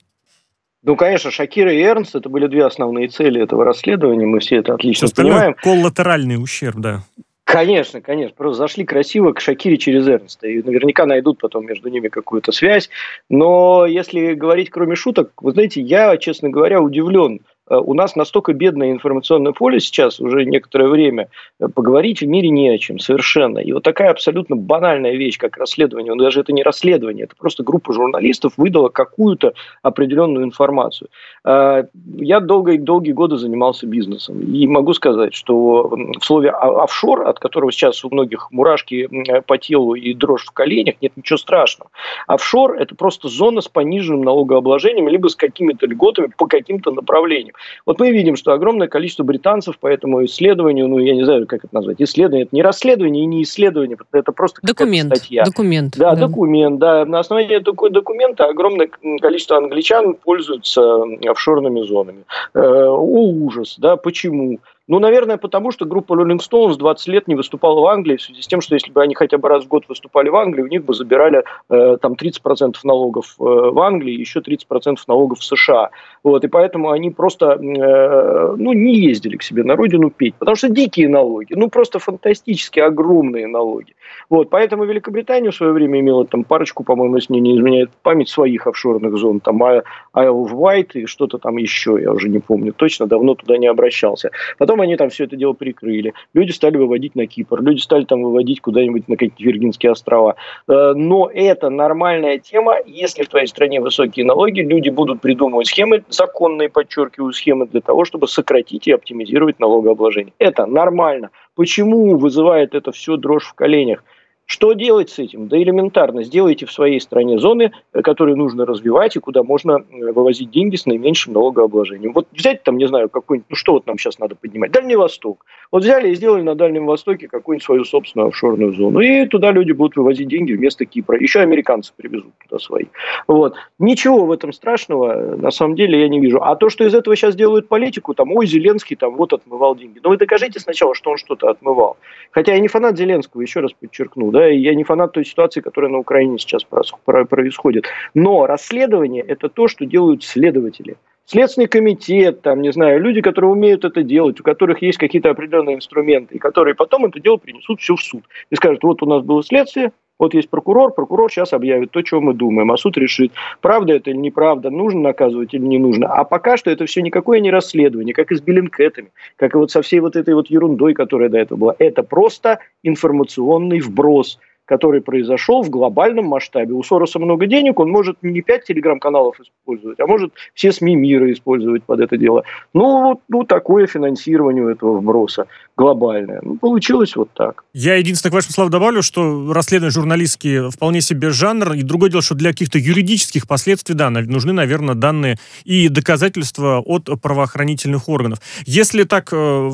[0.83, 4.73] Ну, конечно, Шакира и Эрнст– это были две основные цели этого расследования, мы все это
[4.73, 5.53] отлично все понимаем.
[5.53, 7.03] коллатеральный ущерб, да.
[7.45, 8.35] Конечно, конечно.
[8.35, 10.47] Просто зашли красиво к Шакире через Эрнста.
[10.47, 12.89] И наверняка найдут потом между ними какую-то связь.
[13.29, 18.91] Но если говорить кроме шуток, вы знаете, я, честно говоря, удивлен у нас настолько бедное
[18.91, 23.59] информационное поле сейчас уже некоторое время, э, поговорить в мире не о чем совершенно.
[23.59, 27.63] И вот такая абсолютно банальная вещь, как расследование, ну, даже это не расследование, это просто
[27.63, 31.09] группа журналистов выдала какую-то определенную информацию.
[31.45, 31.85] Э,
[32.17, 34.41] я долгие, долгие годы занимался бизнесом.
[34.41, 39.09] И могу сказать, что в слове офшор, от которого сейчас у многих мурашки
[39.47, 41.89] по телу и дрожь в коленях, нет ничего страшного.
[42.27, 47.52] Офшор– это просто зона с пониженным налогообложением, либо с какими-то льготами по каким-то направлениям.
[47.85, 51.65] Вот мы видим, что огромное количество британцев по этому исследованию, ну, я не знаю, как
[51.65, 55.43] это назвать, исследование, это не расследование и не исследование, это просто документ, статья.
[55.43, 55.97] Документ.
[55.97, 57.05] Да, да, документ, да.
[57.05, 58.89] На основании такой документа огромное
[59.21, 62.23] количество англичан пользуются офшорными зонами.
[62.53, 64.59] Э, о, ужас, да, почему?
[64.87, 68.41] Ну, наверное, потому что группа Rolling Stones 20 лет не выступала в Англии, в связи
[68.41, 70.67] с тем, что если бы они хотя бы раз в год выступали в Англии, у
[70.67, 75.89] них бы забирали э, там 30% налогов э, в Англии, еще 30% налогов в США.
[76.21, 80.57] Вот, и поэтому они просто э, ну, не ездили к себе на родину петь, потому
[80.57, 83.95] что дикие налоги, ну, просто фантастически огромные налоги.
[84.29, 88.27] Вот, поэтому Великобритания в свое время имела там парочку, по-моему, если мне не изменяет память,
[88.27, 92.73] своих офшорных зон, там Isle of Wight и что-то там еще, я уже не помню
[92.73, 94.31] точно, давно туда не обращался.
[94.57, 96.15] Потом Потом они там все это дело прикрыли.
[96.33, 100.35] Люди стали выводить на Кипр, люди стали там выводить куда-нибудь на какие-то Виргинские острова.
[100.67, 102.77] Э, но это нормальная тема.
[102.87, 108.03] Если в твоей стране высокие налоги, люди будут придумывать схемы, законные, подчеркиваю, схемы для того,
[108.03, 110.33] чтобы сократить и оптимизировать налогообложение.
[110.39, 111.29] Это нормально.
[111.53, 114.03] Почему вызывает это все дрожь в коленях?
[114.45, 115.47] Что делать с этим?
[115.47, 116.23] Да элементарно.
[116.23, 120.75] Сделайте в своей стране зоны, э, которые нужно развивать и куда можно э, вывозить деньги
[120.75, 122.11] с наименьшим налогообложением.
[122.13, 124.71] Вот взять там, не знаю, какой-нибудь, ну что вот нам сейчас надо поднимать?
[124.71, 125.45] Дальний Восток.
[125.71, 128.99] Вот взяли и сделали на Дальнем Востоке какую-нибудь свою собственную офшорную зону.
[128.99, 131.17] И туда люди будут вывозить деньги вместо Кипра.
[131.17, 132.85] Еще американцы привезут туда свои.
[133.27, 133.55] Вот.
[133.79, 136.43] Ничего в этом страшного э, на самом деле я не вижу.
[136.43, 139.95] А то, что из этого сейчас делают политику, там, ой, Зеленский там вот отмывал деньги.
[139.95, 141.95] Но ну, вы докажите сначала, что он что-то отмывал.
[142.31, 145.61] Хотя я не фанат Зеленского, еще раз подчеркну да, и я не фанат той ситуации,
[145.61, 147.85] которая на Украине сейчас происходит.
[148.15, 150.95] Но расследование– это то, что делают следователи.
[151.25, 155.75] Следственный комитет, там, не знаю, люди, которые умеют это делать, у которых есть какие-то определенные
[155.75, 158.23] инструменты, и которые потом это дело принесут все в суд.
[158.49, 162.21] И скажут, вот у нас было следствие, вот есть прокурор, прокурор сейчас объявит то, чего
[162.21, 166.07] мы думаем, а суд решит, правда это или неправда, нужно наказывать или не нужно.
[166.07, 169.71] А пока что это все никакое не расследование, как и с Беллинкетами, как и вот
[169.71, 171.75] со всей вот этой вот ерундой, которая до этого была.
[171.79, 176.73] Это просто информационный вброс– который произошел в глобальном масштабе.
[176.73, 181.31] У Сороса много денег, он может не пять телеграм-каналов использовать, а может все СМИ мира
[181.31, 182.43] использовать под это дело.
[182.73, 186.39] Ну, вот ну, такое финансирование у этого вброса глобальное.
[186.43, 187.63] Ну, получилось вот так.
[187.73, 192.21] Я единственное к вашим словам добавлю, что расследования журналистские вполне себе жанр, и другое дело,
[192.21, 198.39] что для каких-то юридических последствий, да, нужны, наверное, данные и доказательства от правоохранительных органов.
[198.65, 199.71] Если так, э,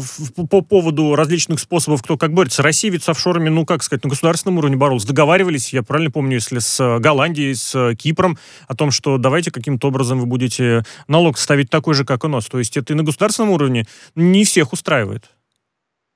[0.50, 4.10] по поводу различных способов, кто как борется, Россия ведь с офшорами, ну, как сказать, на
[4.10, 5.06] государственном уровне боролась.
[5.06, 8.38] Договаривались, я правильно помню, если с Голландией, с Кипром,
[8.68, 12.48] о том, что давайте каким-то образом вы будете налог ставить такой же, как у нас.
[12.48, 15.26] То есть это и на государственном уровне не всех устраивает.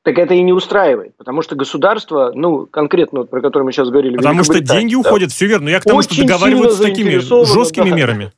[0.03, 3.89] Так это и не устраивает, потому что государство, ну, конкретно, вот, про которое мы сейчас
[3.89, 4.17] говорили...
[4.17, 5.69] Потому что деньги да, уходят, все верно.
[5.69, 8.31] Я к тому, что договариваются с такими жесткими да, мерами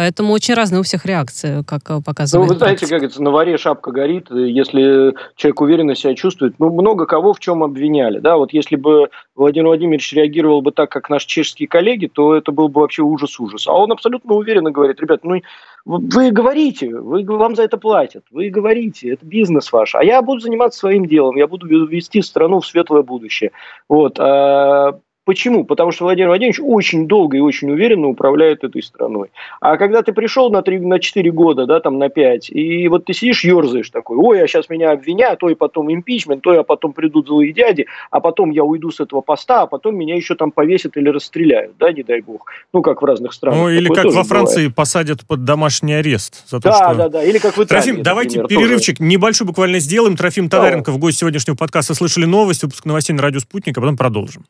[0.00, 3.30] Поэтому очень разные у всех реакции, как э, показывает Ну, вы знаете, как это, на
[3.30, 6.54] варе шапка горит, если человек уверенно себя чувствует.
[6.58, 10.90] Ну, много кого в чем обвиняли, да, вот если бы Владимир Владимирович реагировал бы так,
[10.90, 13.66] как наши чешские коллеги, то это был бы вообще ужас-ужас.
[13.68, 15.42] А он абсолютно уверенно говорит, ребят, ну,
[15.84, 20.40] вы говорите, вы, вам за это платят, вы говорите, это бизнес ваш, а я буду
[20.40, 23.50] заниматься своим делом, я буду вести страну в светлое будущее.
[23.86, 24.18] Вот.
[24.18, 24.98] А
[25.30, 25.62] Почему?
[25.62, 29.28] Потому что Владимир Владимирович очень долго и очень уверенно управляет этой страной.
[29.60, 33.04] А когда ты пришел на, 3, на 4 года, да, там на 5, и вот
[33.04, 36.64] ты сидишь, ерзаешь такой, ой, а сейчас меня обвинят, то и потом импичмент, то я
[36.64, 40.34] потом придут злые дяди, а потом я уйду с этого поста, а потом меня еще
[40.34, 42.50] там повесят или расстреляют, да, не дай бог.
[42.72, 43.56] Ну, как в разных странах.
[43.60, 44.74] Ну, или как во Франции бывает.
[44.74, 46.42] посадят под домашний арест.
[46.48, 46.94] За то, да, что...
[46.96, 49.08] да, да, или как в Италии, Трофим, давайте например, перерывчик тоже.
[49.08, 50.16] небольшой буквально сделаем.
[50.16, 50.96] Трофим Тадаренко да.
[50.96, 54.44] в гость сегодняшнего подкаста «Слышали новость», выпуск новостей на радио «Спутник», а потом продолжим.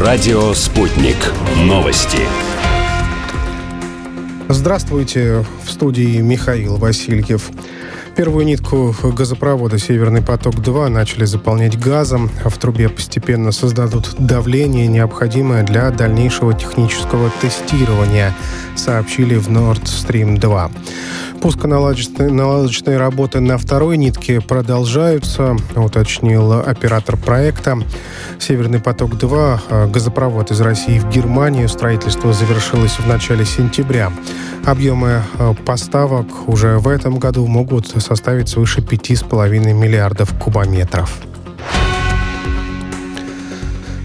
[0.00, 1.16] Радио «Спутник».
[1.58, 2.20] Новости.
[4.48, 5.44] Здравствуйте.
[5.62, 7.50] В студии Михаил Васильев.
[8.16, 12.30] Первую нитку газопровода «Северный поток-2» начали заполнять газом.
[12.42, 18.34] В трубе постепенно создадут давление, необходимое для дальнейшего технического тестирования,
[18.76, 20.70] сообщили в Nord Stream 2.
[21.40, 27.78] Пусконаладочные работы на второй нитке продолжаются, уточнил оператор проекта.
[28.38, 31.68] «Северный поток-2» э, газопровод из России в Германию.
[31.68, 34.12] Строительство завершилось в начале сентября.
[34.66, 41.20] Объемы э, поставок уже в этом году могут составить свыше 5,5 миллиардов кубометров.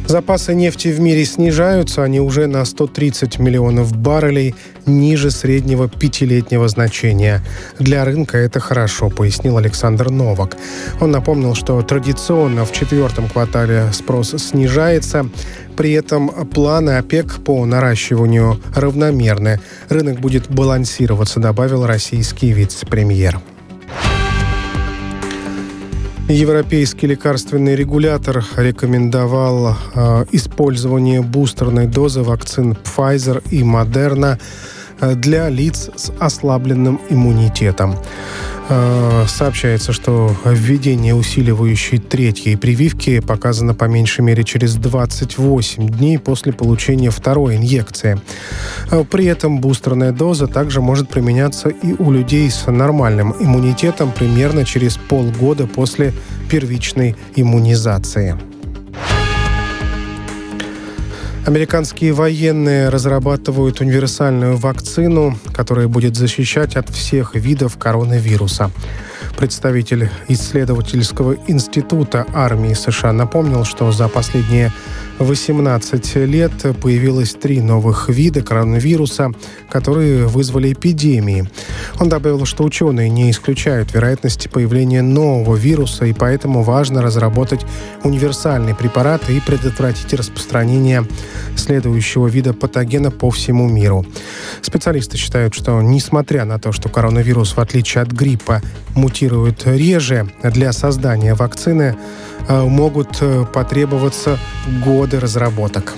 [0.07, 4.53] Запасы нефти в мире снижаются, они уже на 130 миллионов баррелей
[4.85, 7.43] ниже среднего пятилетнего значения.
[7.79, 10.57] Для рынка это хорошо, пояснил Александр Новак.
[11.01, 15.27] Он напомнил, что традиционно в четвертом квартале спрос снижается,
[15.75, 19.59] при этом планы ОПЕК по наращиванию равномерны.
[19.89, 23.41] Рынок будет балансироваться, добавил российский вице-премьер.
[26.27, 34.39] Европейский лекарственный регулятор рекомендовал э, использование бустерной дозы вакцин Pfizer и Moderna
[35.01, 37.95] э, для лиц с ослабленным иммунитетом.
[38.67, 46.51] Э, сообщается, что введение усиливающей третьей прививки показано по меньшей мере через 28 дней после
[46.51, 48.19] получения второй инъекции.
[48.89, 54.65] Э, при этом бустерная доза также может применяться и у людей с нормальным иммунитетом примерно
[54.65, 56.13] через полгода после
[56.49, 58.35] первичной иммунизации.
[61.45, 68.71] Американские военные разрабатывают универсальную вакцину, которая будет защищать от всех видов коронавируса.
[69.37, 74.71] Представитель исследовательского института армии США напомнил, что за последние
[75.19, 79.31] 18 лет появилось три новых вида коронавируса,
[79.69, 81.49] которые вызвали эпидемии.
[81.99, 87.65] Он добавил, что ученые не исключают вероятности появления нового вируса, и поэтому важно разработать
[88.03, 91.05] универсальный препарат и предотвратить распространение
[91.55, 94.05] следующего вида патогена по всему миру.
[94.61, 98.61] Специалисты считают, что несмотря на то, что коронавирус, в отличие от гриппа,
[98.95, 99.24] мутирует
[99.65, 101.95] реже, для создания вакцины
[102.47, 104.37] Э, могут э, потребоваться
[104.85, 105.93] годы разработок.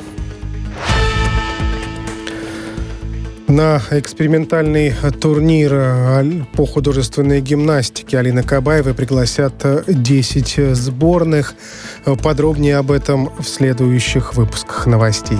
[3.47, 9.53] На экспериментальный турнир э, по художественной гимнастике Алины Кабаевой пригласят
[9.87, 11.53] 10 сборных.
[12.23, 15.39] Подробнее об этом в следующих выпусках новостей.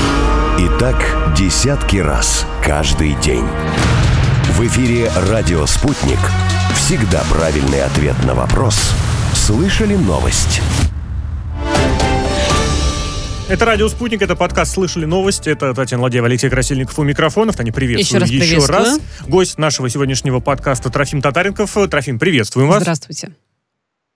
[0.81, 0.97] Так
[1.37, 3.45] десятки раз каждый день.
[4.45, 6.17] В эфире «Радио Спутник».
[6.73, 8.91] Всегда правильный ответ на вопрос.
[9.35, 10.59] Слышали новость?
[13.47, 15.49] Это «Радио Спутник», это подкаст «Слышали новости».
[15.49, 17.59] Это Татьяна Ладеева, Алексей Красильников у микрофонов.
[17.59, 18.63] Они приветствуют еще раз.
[18.63, 18.99] Еще раз.
[19.27, 21.77] Гость нашего сегодняшнего подкаста Трофим Татаренков.
[21.91, 22.81] Трофим, приветствуем вас.
[22.81, 23.35] Здравствуйте.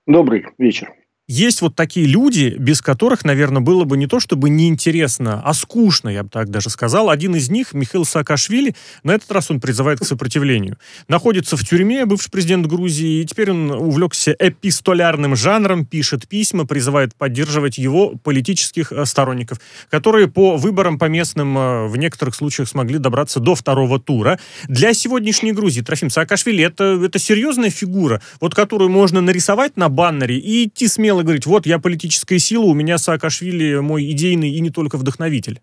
[0.08, 0.94] Добрый вечер.
[1.28, 6.10] Есть вот такие люди, без которых, наверное, было бы не то чтобы неинтересно, а скучно,
[6.10, 7.10] я бы так даже сказал.
[7.10, 10.78] Один из них, Михаил Саакашвили, на этот раз он призывает к сопротивлению.
[11.08, 17.16] Находится в тюрьме, бывший президент Грузии, и теперь он увлекся эпистолярным жанром, пишет письма, призывает
[17.16, 19.60] поддерживать его политических э, сторонников,
[19.90, 24.40] которые по выборам по местным э, в некоторых случаях смогли добраться до второго тура.
[24.68, 30.38] Для сегодняшней Грузии Трофим Саакашвили это, это серьезная фигура, вот которую можно нарисовать на баннере
[30.38, 34.60] и идти смело смело говорить, вот я политическая сила, у меня Саакашвили мой идейный и
[34.60, 35.62] не только вдохновитель?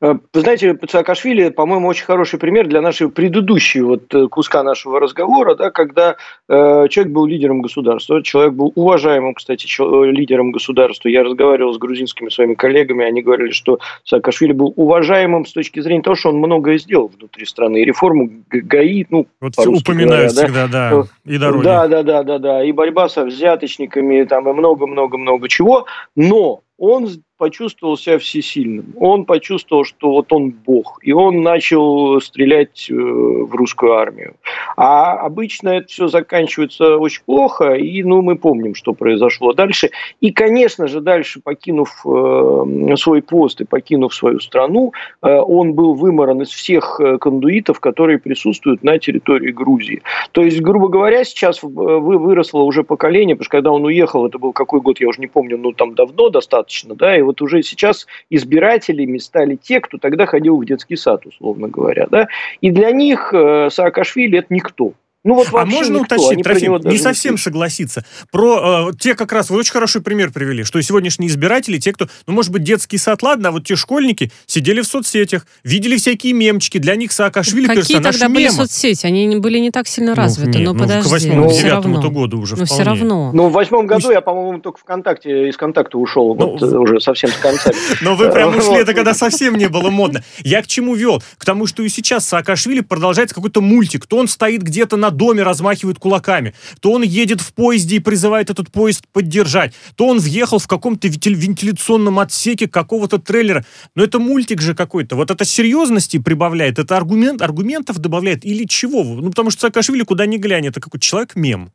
[0.00, 5.00] Э, вы знаете, Саакашвили, по-моему, очень хороший пример для нашего предыдущего вот э, куска нашего
[5.00, 6.16] разговора, да, когда
[6.48, 11.08] э, человек был лидером государства, человек был уважаемым, кстати, э, лидером государства.
[11.08, 16.02] Я разговаривал с грузинскими своими коллегами, они говорили, что Саакашвили был уважаемым с точки зрения
[16.02, 20.66] того, что он многое сделал внутри страны, и реформу ГАИ, ну, вот упоминают говоря, всегда,
[20.68, 21.64] да, да, и дороги.
[21.64, 27.08] Да, да, да, да, да, и борьба со взяточниками, там, и много-много-много чего, но он
[27.38, 28.94] почувствовал себя всесильным.
[28.98, 30.98] Он почувствовал, что вот он бог.
[31.02, 34.34] И он начал стрелять э, в русскую армию.
[34.76, 37.74] А обычно это все заканчивается очень плохо.
[37.74, 39.90] И ну, мы помним, что произошло дальше.
[40.20, 45.94] И, конечно же, дальше, покинув э, свой пост и покинув свою страну, э, он был
[45.94, 50.02] выморан из всех кондуитов, которые присутствуют на территории Грузии.
[50.32, 54.52] То есть, грубо говоря, сейчас выросло уже поколение, потому что когда он уехал, это был
[54.52, 58.06] какой год, я уже не помню, ну там давно достаточно, да, и вот уже сейчас
[58.30, 62.06] избирателями стали те, кто тогда ходил в детский сад, условно говоря.
[62.10, 62.28] Да?
[62.62, 64.94] И для них э, Саакашвили– это никто.
[65.28, 68.02] Ну, вот а можно никто, уточнить, Трофим, не совсем не согласиться.
[68.30, 72.08] Про э, те как раз, вы очень хороший пример привели, что сегодняшние избиратели, те, кто,
[72.26, 76.32] ну, может быть, детский сад, ладно, а вот те школьники сидели в соцсетях, видели всякие
[76.32, 78.34] мемчики, для них Саакашвили Какие персонаж тогда мема.
[78.36, 79.04] были соцсети?
[79.04, 81.06] Они были не так сильно развиты, ну, но ну, подожди.
[81.06, 82.82] к восьмому, девятому году уже Но вполне.
[82.82, 83.30] все равно.
[83.34, 87.28] Ну, в восьмом году я, по-моему, только ВКонтакте, из ВКонтакта ушел, ну, вот, уже совсем
[87.28, 87.70] с конца.
[88.00, 90.24] Но вы прям ушли, это когда совсем не было модно.
[90.42, 91.22] Я к чему вел?
[91.36, 94.06] К тому, что и сейчас Саакашвили продолжается какой-то мультик.
[94.06, 98.48] То он стоит где-то на доме, размахивает кулаками, то он едет в поезде и призывает
[98.48, 103.66] этот поезд поддержать, то он въехал в каком-то вентиляционном отсеке какого-то трейлера.
[103.94, 105.16] Но это мультик же какой-то.
[105.16, 109.04] Вот это серьезности прибавляет, это аргумент, аргументов добавляет или чего?
[109.04, 111.72] Ну, потому что Саакашвили куда ни глянь, это какой-то человек-мем.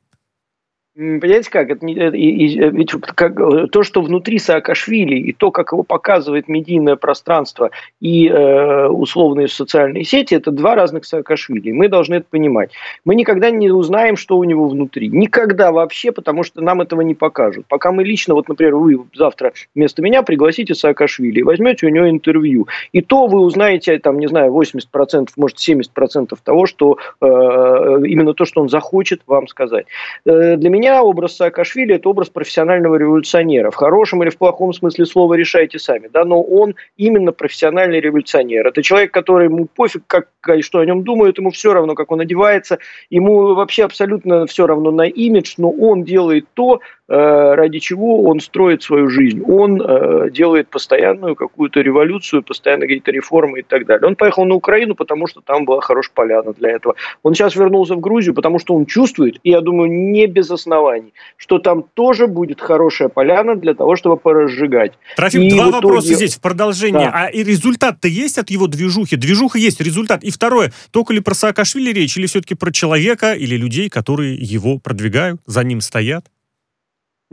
[0.96, 1.72] Понимаете как?
[1.72, 3.36] Это, это, и, и, ведь как,
[3.72, 10.04] то, что внутри Саакашвили, и то, как его показывает медийное пространство и э, условные социальные
[10.04, 11.72] сети, это два разных Саакашвили.
[11.72, 12.74] Мы должны это понимать.
[13.06, 15.08] Мы никогда не узнаем, что у него внутри.
[15.08, 17.66] Никогда вообще, потому что нам этого не покажут.
[17.68, 22.68] Пока мы лично, вот, например, вы завтра вместо меня пригласите Саакашвили возьмете у него интервью.
[22.92, 28.46] И то вы узнаете, там, не знаю, 80%, может, 70% того, что э, именно то,
[28.46, 29.88] что он захочет вам сказать.
[30.26, 33.72] Э, для меня меня образ Саакашвили– это образ профессионального революционера.
[33.72, 36.10] В хорошем или в плохом смысле слова решайте сами.
[36.12, 36.26] Да?
[36.26, 38.68] Но он именно профессиональный революционер.
[38.68, 40.28] Это человек, который ему пофиг, как,
[40.62, 44.92] что о нем думают, ему все равно, как он одевается, ему вообще абсолютно все равно
[44.92, 49.44] на имидж, но он делает то, Э, ради чего он строит свою жизнь.
[49.46, 54.08] Он э, делает постоянную какую-то революцию, постоянно какие-то реформы и так далее.
[54.08, 56.96] Он поехал на Украину, потому что там была хорошая поляна для этого.
[57.22, 61.14] Он сейчас вернулся в Грузию, потому что он чувствует, и я думаю, не без оснований,
[61.38, 64.94] что там тоже будет хорошая поляна для того, чтобы поразжигать.
[65.16, 65.74] Трофим, и два итоге...
[65.74, 67.10] вопроса здесь в продолжение.
[67.10, 67.26] Да.
[67.26, 69.16] А и результат-то есть от его движухи?
[69.16, 70.24] Движуха есть, результат.
[70.24, 74.80] И второе, только ли про Саакашвили речь, или все-таки про человека, или людей, которые его
[74.80, 76.26] продвигают, за ним стоят?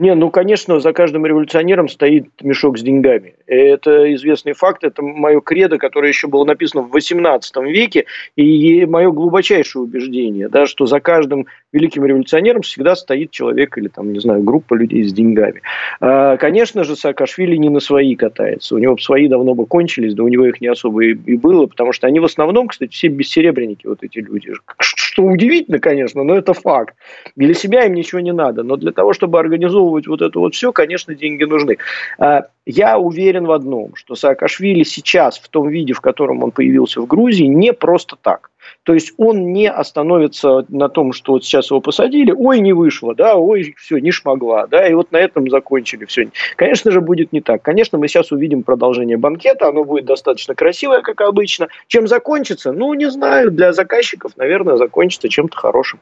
[0.01, 3.35] Не, ну, конечно, за каждым революционером стоит мешок с деньгами.
[3.45, 9.11] Это известный факт, это мое кредо, которое еще было написано в 18 веке, и мое
[9.11, 14.43] глубочайшее убеждение, да, что за каждым великим революционером всегда стоит человек или, там, не знаю,
[14.43, 15.61] группа людей с деньгами.
[15.99, 18.75] А, конечно же, Саакашвили не на свои катается.
[18.75, 21.91] У него свои давно бы кончились, да у него их не особо и, было, потому
[21.91, 24.53] что они в основном, кстати, все бессеребренники, вот эти люди.
[24.79, 26.95] Что удивительно, конечно, но это факт.
[27.35, 30.53] Для себя им ничего не надо, но для того, чтобы организовывать организовывать вот это вот
[30.53, 31.77] все, конечно, деньги нужны.
[32.19, 37.01] А, я уверен в одном, что Саакашвили сейчас в том виде, в котором он появился
[37.01, 38.50] в Грузии, не просто так.
[38.83, 43.13] То есть он не остановится на том, что вот сейчас его посадили, ой, не вышло,
[43.13, 46.29] да, ой, все, не шмогла, да, и вот на этом закончили все.
[46.55, 47.61] Конечно же, будет не так.
[47.61, 51.67] Конечно, мы сейчас увидим продолжение банкета, оно будет достаточно красивое, как обычно.
[51.87, 52.71] Чем закончится?
[52.71, 55.99] Ну, не знаю, для заказчиков, наверное, закончится чем-то хорошим.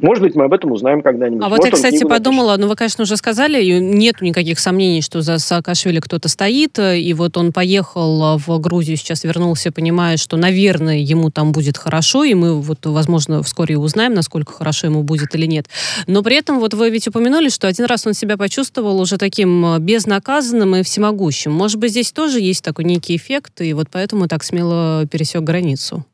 [0.00, 1.44] Может быть, мы об этом узнаем когда-нибудь.
[1.44, 5.20] А вот, вот я, кстати, подумала, ну, вы, конечно, уже сказали, нет никаких сомнений, что
[5.20, 10.96] за Саакашвили кто-то стоит, и вот он поехал в Грузию, сейчас вернулся, понимая, что, наверное,
[10.96, 15.46] ему там будет хорошо, и мы вот, возможно, вскоре узнаем, насколько хорошо ему будет или
[15.46, 15.66] нет.
[16.06, 19.64] Но при этом вот вы ведь упомянули, что один раз он себя почувствовал уже таким
[19.64, 21.52] э, безнаказанным и всемогущим.
[21.52, 26.04] Может быть, здесь тоже есть такой некий эффект, и вот поэтому так смело пересек границу?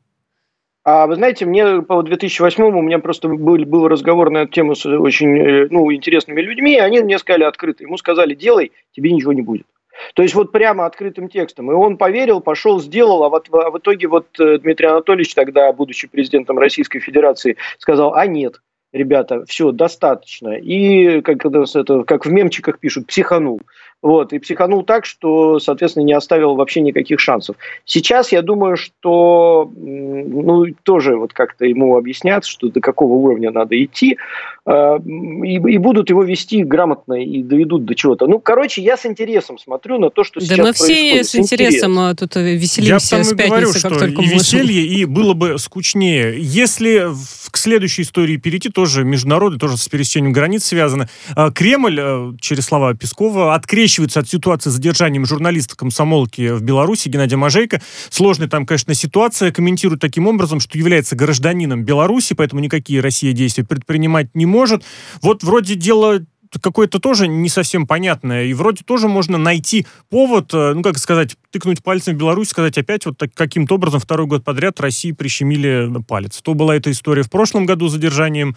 [0.85, 4.75] А вы знаете, мне по 2008 у меня просто был, был разговор на эту тему
[4.75, 7.83] с очень э, ну, интересными людьми, и они мне сказали открыто.
[7.83, 9.67] Ему сказали, делай, тебе ничего не будет.
[10.13, 11.71] То есть вот прямо открытым текстом.
[11.71, 15.71] И он поверил, пошел, сделал, а, вот, а в итоге вот э, Дмитрий Анатольевич тогда,
[15.73, 18.61] будучи президентом Российской Федерации, сказал, а нет,
[18.91, 20.49] ребята, все, достаточно.
[20.49, 23.61] И, как, это, как в мемчиках пишут, психанул.
[24.01, 27.57] Вот, и психанул так, что, соответственно, не оставил вообще никаких шансов.
[27.83, 33.81] Сейчас я думаю, что ну, тоже вот как-то ему объяснят, что до какого уровня надо
[33.83, 34.17] идти,
[34.65, 34.99] э,
[35.43, 38.27] и, и будут его вести грамотно и доведут до чего-то.
[38.27, 41.97] Ну, короче, я с интересом смотрю на то, что сейчас Да мы все с интересом
[41.97, 42.15] Интерес.
[42.17, 46.35] тут веселимся я с пятницы, говорю, как что только и веселье, и было бы скучнее.
[46.37, 52.33] Если к следующей истории перейти, тоже международной, тоже с пересечением границ связано, э, Кремль, э,
[52.39, 57.81] через слова Пескова, открещивается от ситуации с задержанием журналиста комсомолки в Беларуси Геннадия Мажейко.
[58.09, 59.51] Сложная там, конечно, ситуация.
[59.51, 64.83] Комментирует таким образом, что является гражданином Беларуси, поэтому никакие Россия действия предпринимать не может.
[65.21, 66.21] Вот вроде дело
[66.61, 68.45] какое-то тоже не совсем понятное.
[68.45, 72.77] И вроде тоже можно найти повод, э, ну, как сказать, тыкнуть пальцем в Беларусь, сказать
[72.77, 76.41] опять вот так, каким-то образом второй год подряд России прищемили палец.
[76.41, 78.55] То была эта история в прошлом году с задержанием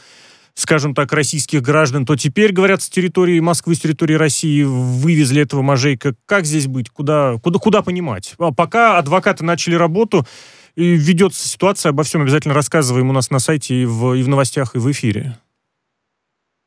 [0.55, 5.63] скажем так, российских граждан, то теперь, говорят, с территории Москвы, с территории России вывезли этого
[5.63, 6.15] Мажейка.
[6.27, 6.91] Как здесь быть?
[6.91, 8.35] Куда, куда, куда понимать?
[8.39, 10.27] А пока адвокаты начали работу,
[10.75, 14.29] и ведется ситуация, обо всем обязательно рассказываем у нас на сайте и в, и в
[14.29, 15.39] новостях, и в эфире.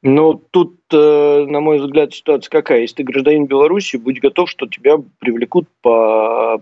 [0.07, 2.81] Ну, тут, э, на мой взгляд, ситуация какая?
[2.81, 6.61] Если ты гражданин Беларуси, будь готов, что тебя привлекут по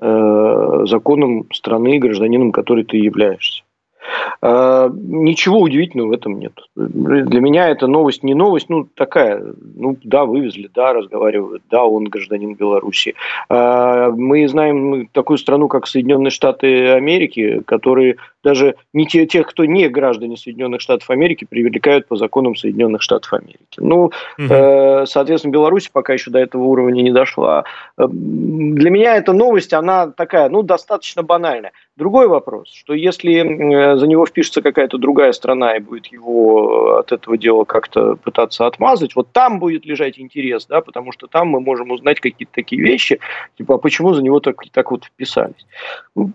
[0.00, 3.64] э, законам страны, гражданином которой ты являешься.
[4.40, 6.52] А, ничего удивительного в этом нет.
[6.74, 9.42] Для меня это новость не новость, ну такая,
[9.76, 13.14] ну да, вывезли, да, разговаривают, да, он гражданин Беларуси.
[13.48, 19.64] А, мы знаем такую страну, как Соединенные Штаты Америки, которые даже не те, тех, кто
[19.64, 23.58] не граждане Соединенных Штатов Америки, привлекают по законам Соединенных Штатов Америки.
[23.78, 25.06] Ну, угу.
[25.06, 27.64] соответственно, Беларусь пока еще до этого уровня не дошла.
[27.96, 31.72] Для меня эта новость, она такая, ну, достаточно банальная.
[31.96, 37.38] Другой вопрос, что если за него впишется какая-то другая страна и будет его от этого
[37.38, 41.92] дела как-то пытаться отмазать, вот там будет лежать интерес, да, потому что там мы можем
[41.92, 43.20] узнать какие-то такие вещи,
[43.56, 45.66] типа, а почему за него так, так вот вписались.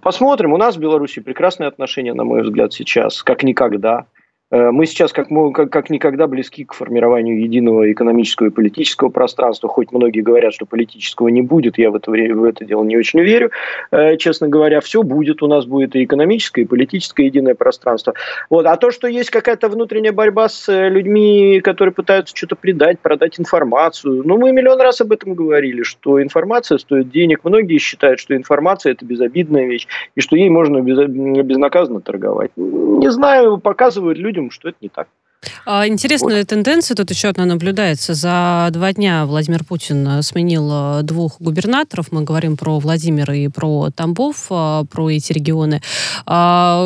[0.02, 4.06] Посмотрим, у нас в Беларуси прекрасные отношения, на мой взгляд, сейчас, как никогда.
[4.52, 9.70] Э, мы сейчас как, как, как никогда близки к формированию единого экономического и политического пространства,
[9.70, 13.22] хоть многие говорят, что политического не будет, я в это, в это дело не очень
[13.22, 13.52] верю,
[13.92, 18.14] э, честно говоря, все будет, у нас будет и экономическое, и политическое единое пространство.
[18.50, 18.66] Вот.
[18.66, 23.40] А то, что есть какая-то внутренняя борьба с э, людьми, которые пытаются что-то предать, продать
[23.40, 28.36] информацию, ну, мы миллион раз об этом говорили, что информация стоит денег, многие считают, что
[28.36, 32.52] информация– это безобидная вещь, и что ей можно безнаказанно торговать.
[32.56, 35.10] Не знаю, показывают люди, людям, что это не так.
[35.66, 36.48] А, интересная вот.
[36.48, 38.14] тенденция тут еще одна наблюдается.
[38.14, 42.12] За два дня Владимир Путин э, сменил э, двух губернаторов.
[42.12, 45.82] Мы говорим про Владимира и про Тамбов, э, про эти регионы.
[46.26, 46.82] А,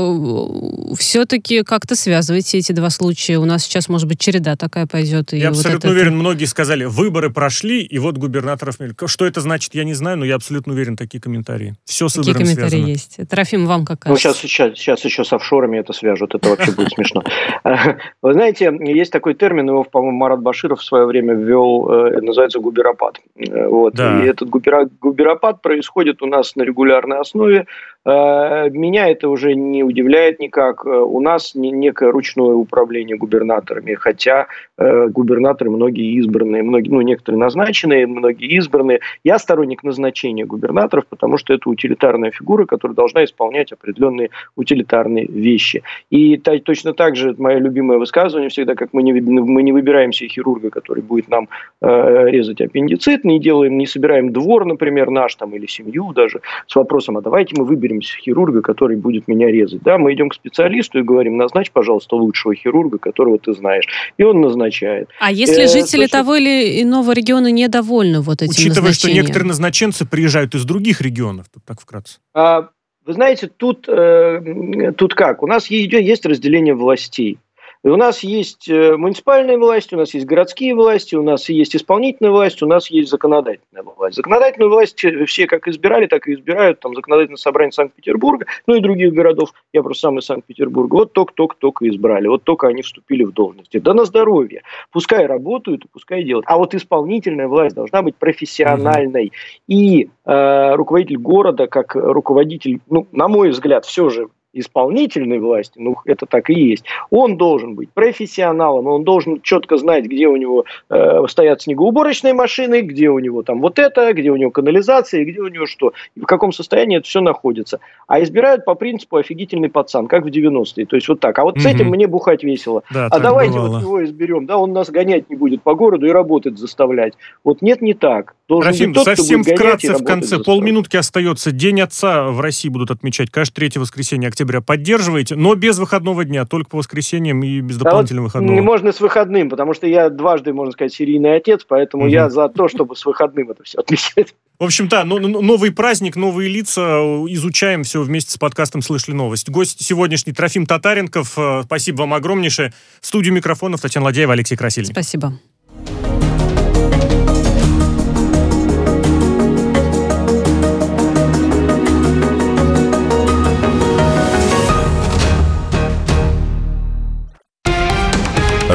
[0.97, 3.37] все-таки как-то связываете эти два случая.
[3.37, 5.33] У нас сейчас, может быть, череда такая пойдет.
[5.33, 8.77] Я абсолютно вот уверен, многие сказали, выборы прошли, и вот губернаторов...
[9.05, 11.75] Что это значит, я не знаю, но я абсолютно уверен, такие комментарии.
[11.85, 12.87] Все с Такие комментарии связано.
[12.87, 13.17] есть.
[13.29, 14.29] Трофим, вам как кажется?
[14.29, 16.35] Ну, сейчас, сейчас, сейчас еще с офшорами это свяжут.
[16.35, 17.23] Это вообще будет смешно.
[18.21, 22.59] Вы знаете, есть такой термин, его, по-моему, Марат Баширов в свое время ввел, э, называется
[22.59, 23.21] губеропад.
[23.35, 23.93] Э, вот.
[23.93, 24.21] Да.
[24.21, 27.65] И этот губеропад происходит у нас на регулярной основе.
[28.05, 30.85] Э, меня это уже не удивляет никак.
[30.85, 34.47] У нас некое ручное управление губернаторами, хотя
[34.77, 38.99] губернаторы многие избранные, многие, ну, некоторые назначенные, многие избранные.
[39.23, 45.83] Я сторонник назначения губернаторов, потому что это утилитарная фигура, которая должна исполнять определенные утилитарные вещи.
[46.09, 50.29] И точно так же мое любимое высказывание всегда, как мы не, мы не выбираем себе
[50.29, 51.49] хирурга, который будет нам
[51.81, 56.75] э, резать аппендицит, не делаем, не собираем двор, например, наш там или семью даже с
[56.75, 59.81] вопросом, а давайте мы выберем хирурга, который будет меня резать.
[59.83, 63.85] Да, мы идем к специалисту и говорим, назначь, пожалуйста, лучшего хирурга, которого ты знаешь.
[64.17, 65.09] И он назначает.
[65.19, 66.19] А если э, жители точно...
[66.19, 71.47] того или иного региона недовольны вот этим Учитывая, что некоторые назначенцы приезжают из других регионов,
[71.53, 72.19] тут так вкратце.
[72.33, 72.69] А,
[73.05, 75.43] вы знаете, тут, э, тут как?
[75.43, 77.37] У нас есть разделение властей.
[77.83, 81.75] И у нас есть э, муниципальная власть, у нас есть городские власти, у нас есть
[81.75, 84.15] исполнительная власть, у нас есть законодательная власть.
[84.15, 86.79] Законодательную власть все как избирали, так и избирают.
[86.79, 89.53] Там законодательное собрание Санкт-Петербурга, ну и других городов.
[89.73, 90.95] Я просто сам из Санкт-Петербурга.
[90.95, 92.27] Вот только-только-только избрали.
[92.27, 93.79] Вот только они вступили в должности.
[93.79, 94.63] Да на здоровье.
[94.91, 96.45] Пускай работают и пускай делают.
[96.47, 99.33] А вот исполнительная власть должна быть профессиональной.
[99.67, 105.97] И э, руководитель города, как руководитель, ну, на мой взгляд, все же исполнительной власти, ну
[106.05, 110.65] это так и есть, он должен быть профессионалом, он должен четко знать, где у него
[110.89, 115.39] э, стоят снегоуборочные машины, где у него там вот это, где у него канализация, где
[115.39, 117.79] у него что, в каком состоянии это все находится.
[118.07, 121.37] А избирают по принципу офигительный пацан, как в 90-е, то есть вот так.
[121.39, 121.61] А вот угу.
[121.61, 122.83] с этим мне бухать весело.
[122.91, 123.73] Да, а давайте бывало.
[123.73, 127.13] вот его изберем, да, он нас гонять не будет по городу и работать заставлять.
[127.43, 128.35] Вот нет, не так.
[128.47, 131.51] Должен Рафим, тот, совсем вкратце в конце, полминутки остается.
[131.51, 134.42] День отца в России будут отмечать каждое третье воскресенье октября.
[134.45, 138.55] Поддерживаете, но без выходного дня, только по воскресеньям и без дополнительного да выходного.
[138.55, 142.11] Не можно с выходным, потому что я дважды, можно сказать, серийный отец, поэтому угу.
[142.11, 144.33] я за то, чтобы с выходным это все отмечать.
[144.59, 146.81] В общем, да, ну, ну, новый праздник, новые лица.
[147.27, 149.49] Изучаем все вместе с подкастом «Слышали новость».
[149.49, 151.37] Гость сегодняшний Трофим Татаренков.
[151.37, 152.71] Э, спасибо вам огромнейшее.
[153.01, 154.91] В студию микрофонов Татьяна Ладеева, Алексей Красильник.
[154.91, 155.33] Спасибо.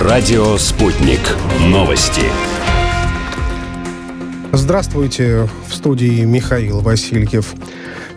[0.08, 1.20] Радио «Спутник».
[1.66, 2.22] Новости.
[4.52, 5.46] Здравствуйте.
[5.68, 7.52] В студии Михаил Васильев.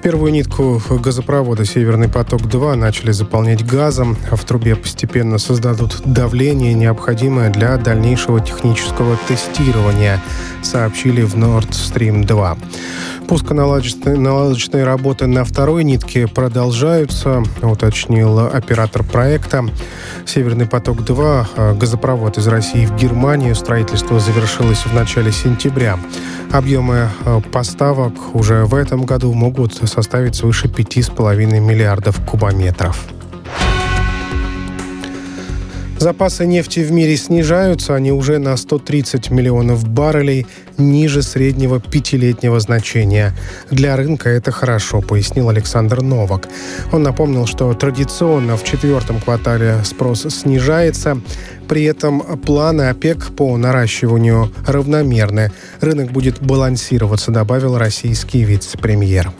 [0.01, 7.49] Первую нитку газопровода «Северный поток-2» начали заполнять газом, а в трубе постепенно создадут давление, необходимое
[7.49, 10.21] для дальнейшего технического тестирования,
[10.63, 12.57] сообщили в Nord Stream 2.
[13.31, 19.63] Пусконаладочные работы на второй нитке продолжаются, уточнил оператор проекта.
[20.25, 23.55] «Северный поток-2»— газопровод из России в Германию.
[23.55, 25.97] Строительство завершилось в начале сентября.
[26.51, 32.97] Объемы э, поставок уже в этом году могут составить свыше 5,5 миллиардов кубометров.
[36.01, 40.47] Запасы нефти в мире снижаются, они уже на 130 миллионов баррелей
[40.81, 43.33] ниже среднего пятилетнего значения.
[43.69, 46.47] Для рынка это хорошо, пояснил Александр Новак.
[46.91, 51.19] Он напомнил, что традиционно в четвертом квартале спрос снижается,
[51.67, 55.51] при этом планы ОПЕК по наращиванию равномерны.
[55.79, 59.31] Рынок будет балансироваться, добавил российский вице-премьер.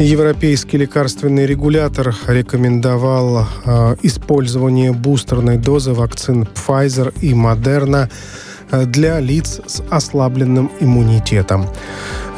[0.00, 8.08] Европейский лекарственный регулятор рекомендовал э, использование бустерной дозы вакцин Pfizer и Moderna
[8.72, 11.66] для лиц с ослабленным иммунитетом.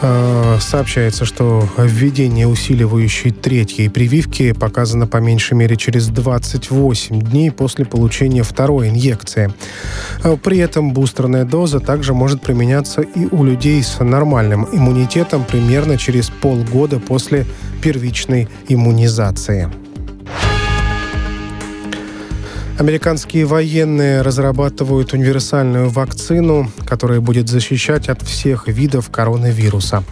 [0.05, 7.85] Э, сообщается, что введение усиливающей третьей прививки показано по меньшей мере через 28 дней после
[7.85, 9.55] получения второй инъекции.
[10.25, 15.97] Э, при этом бустерная доза также может применяться и у людей с нормальным иммунитетом примерно
[15.97, 17.47] через полгода после
[17.81, 19.71] первичной иммунизации.
[22.79, 30.03] Американские военные разрабатывают универсальную вакцину, которая будет защищать от всех видов коронавируса.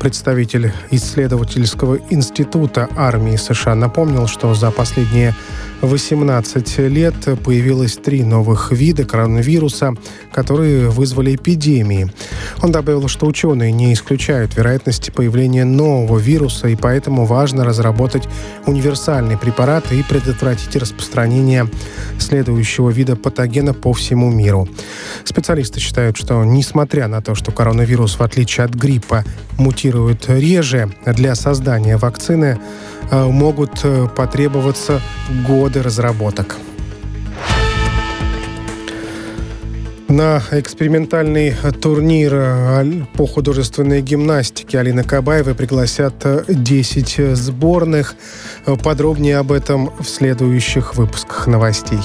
[0.00, 5.34] Представитель исследовательского института армии США напомнил, что за последние
[5.82, 7.14] 18 лет
[7.44, 9.94] появилось три новых вида коронавируса,
[10.32, 12.12] которые вызвали эпидемии.
[12.62, 18.28] Он добавил, что ученые не исключают вероятности появления нового вируса, и поэтому важно разработать
[18.66, 21.68] универсальный препарат и предотвратить распространение
[22.18, 24.68] следующего вида патогена по всему миру.
[25.24, 29.24] Специалисты считают, что несмотря на то, что коронавирус, в отличие от гриппа,
[29.58, 32.58] мутирует реже, для создания вакцины
[33.12, 35.00] могут э, потребоваться
[35.46, 36.56] годы разработок.
[40.08, 46.14] На экспериментальный турнир э, по художественной гимнастике Алины Кабаевой пригласят
[46.48, 48.14] 10 сборных.
[48.82, 52.00] Подробнее об этом в следующих выпусках новостей.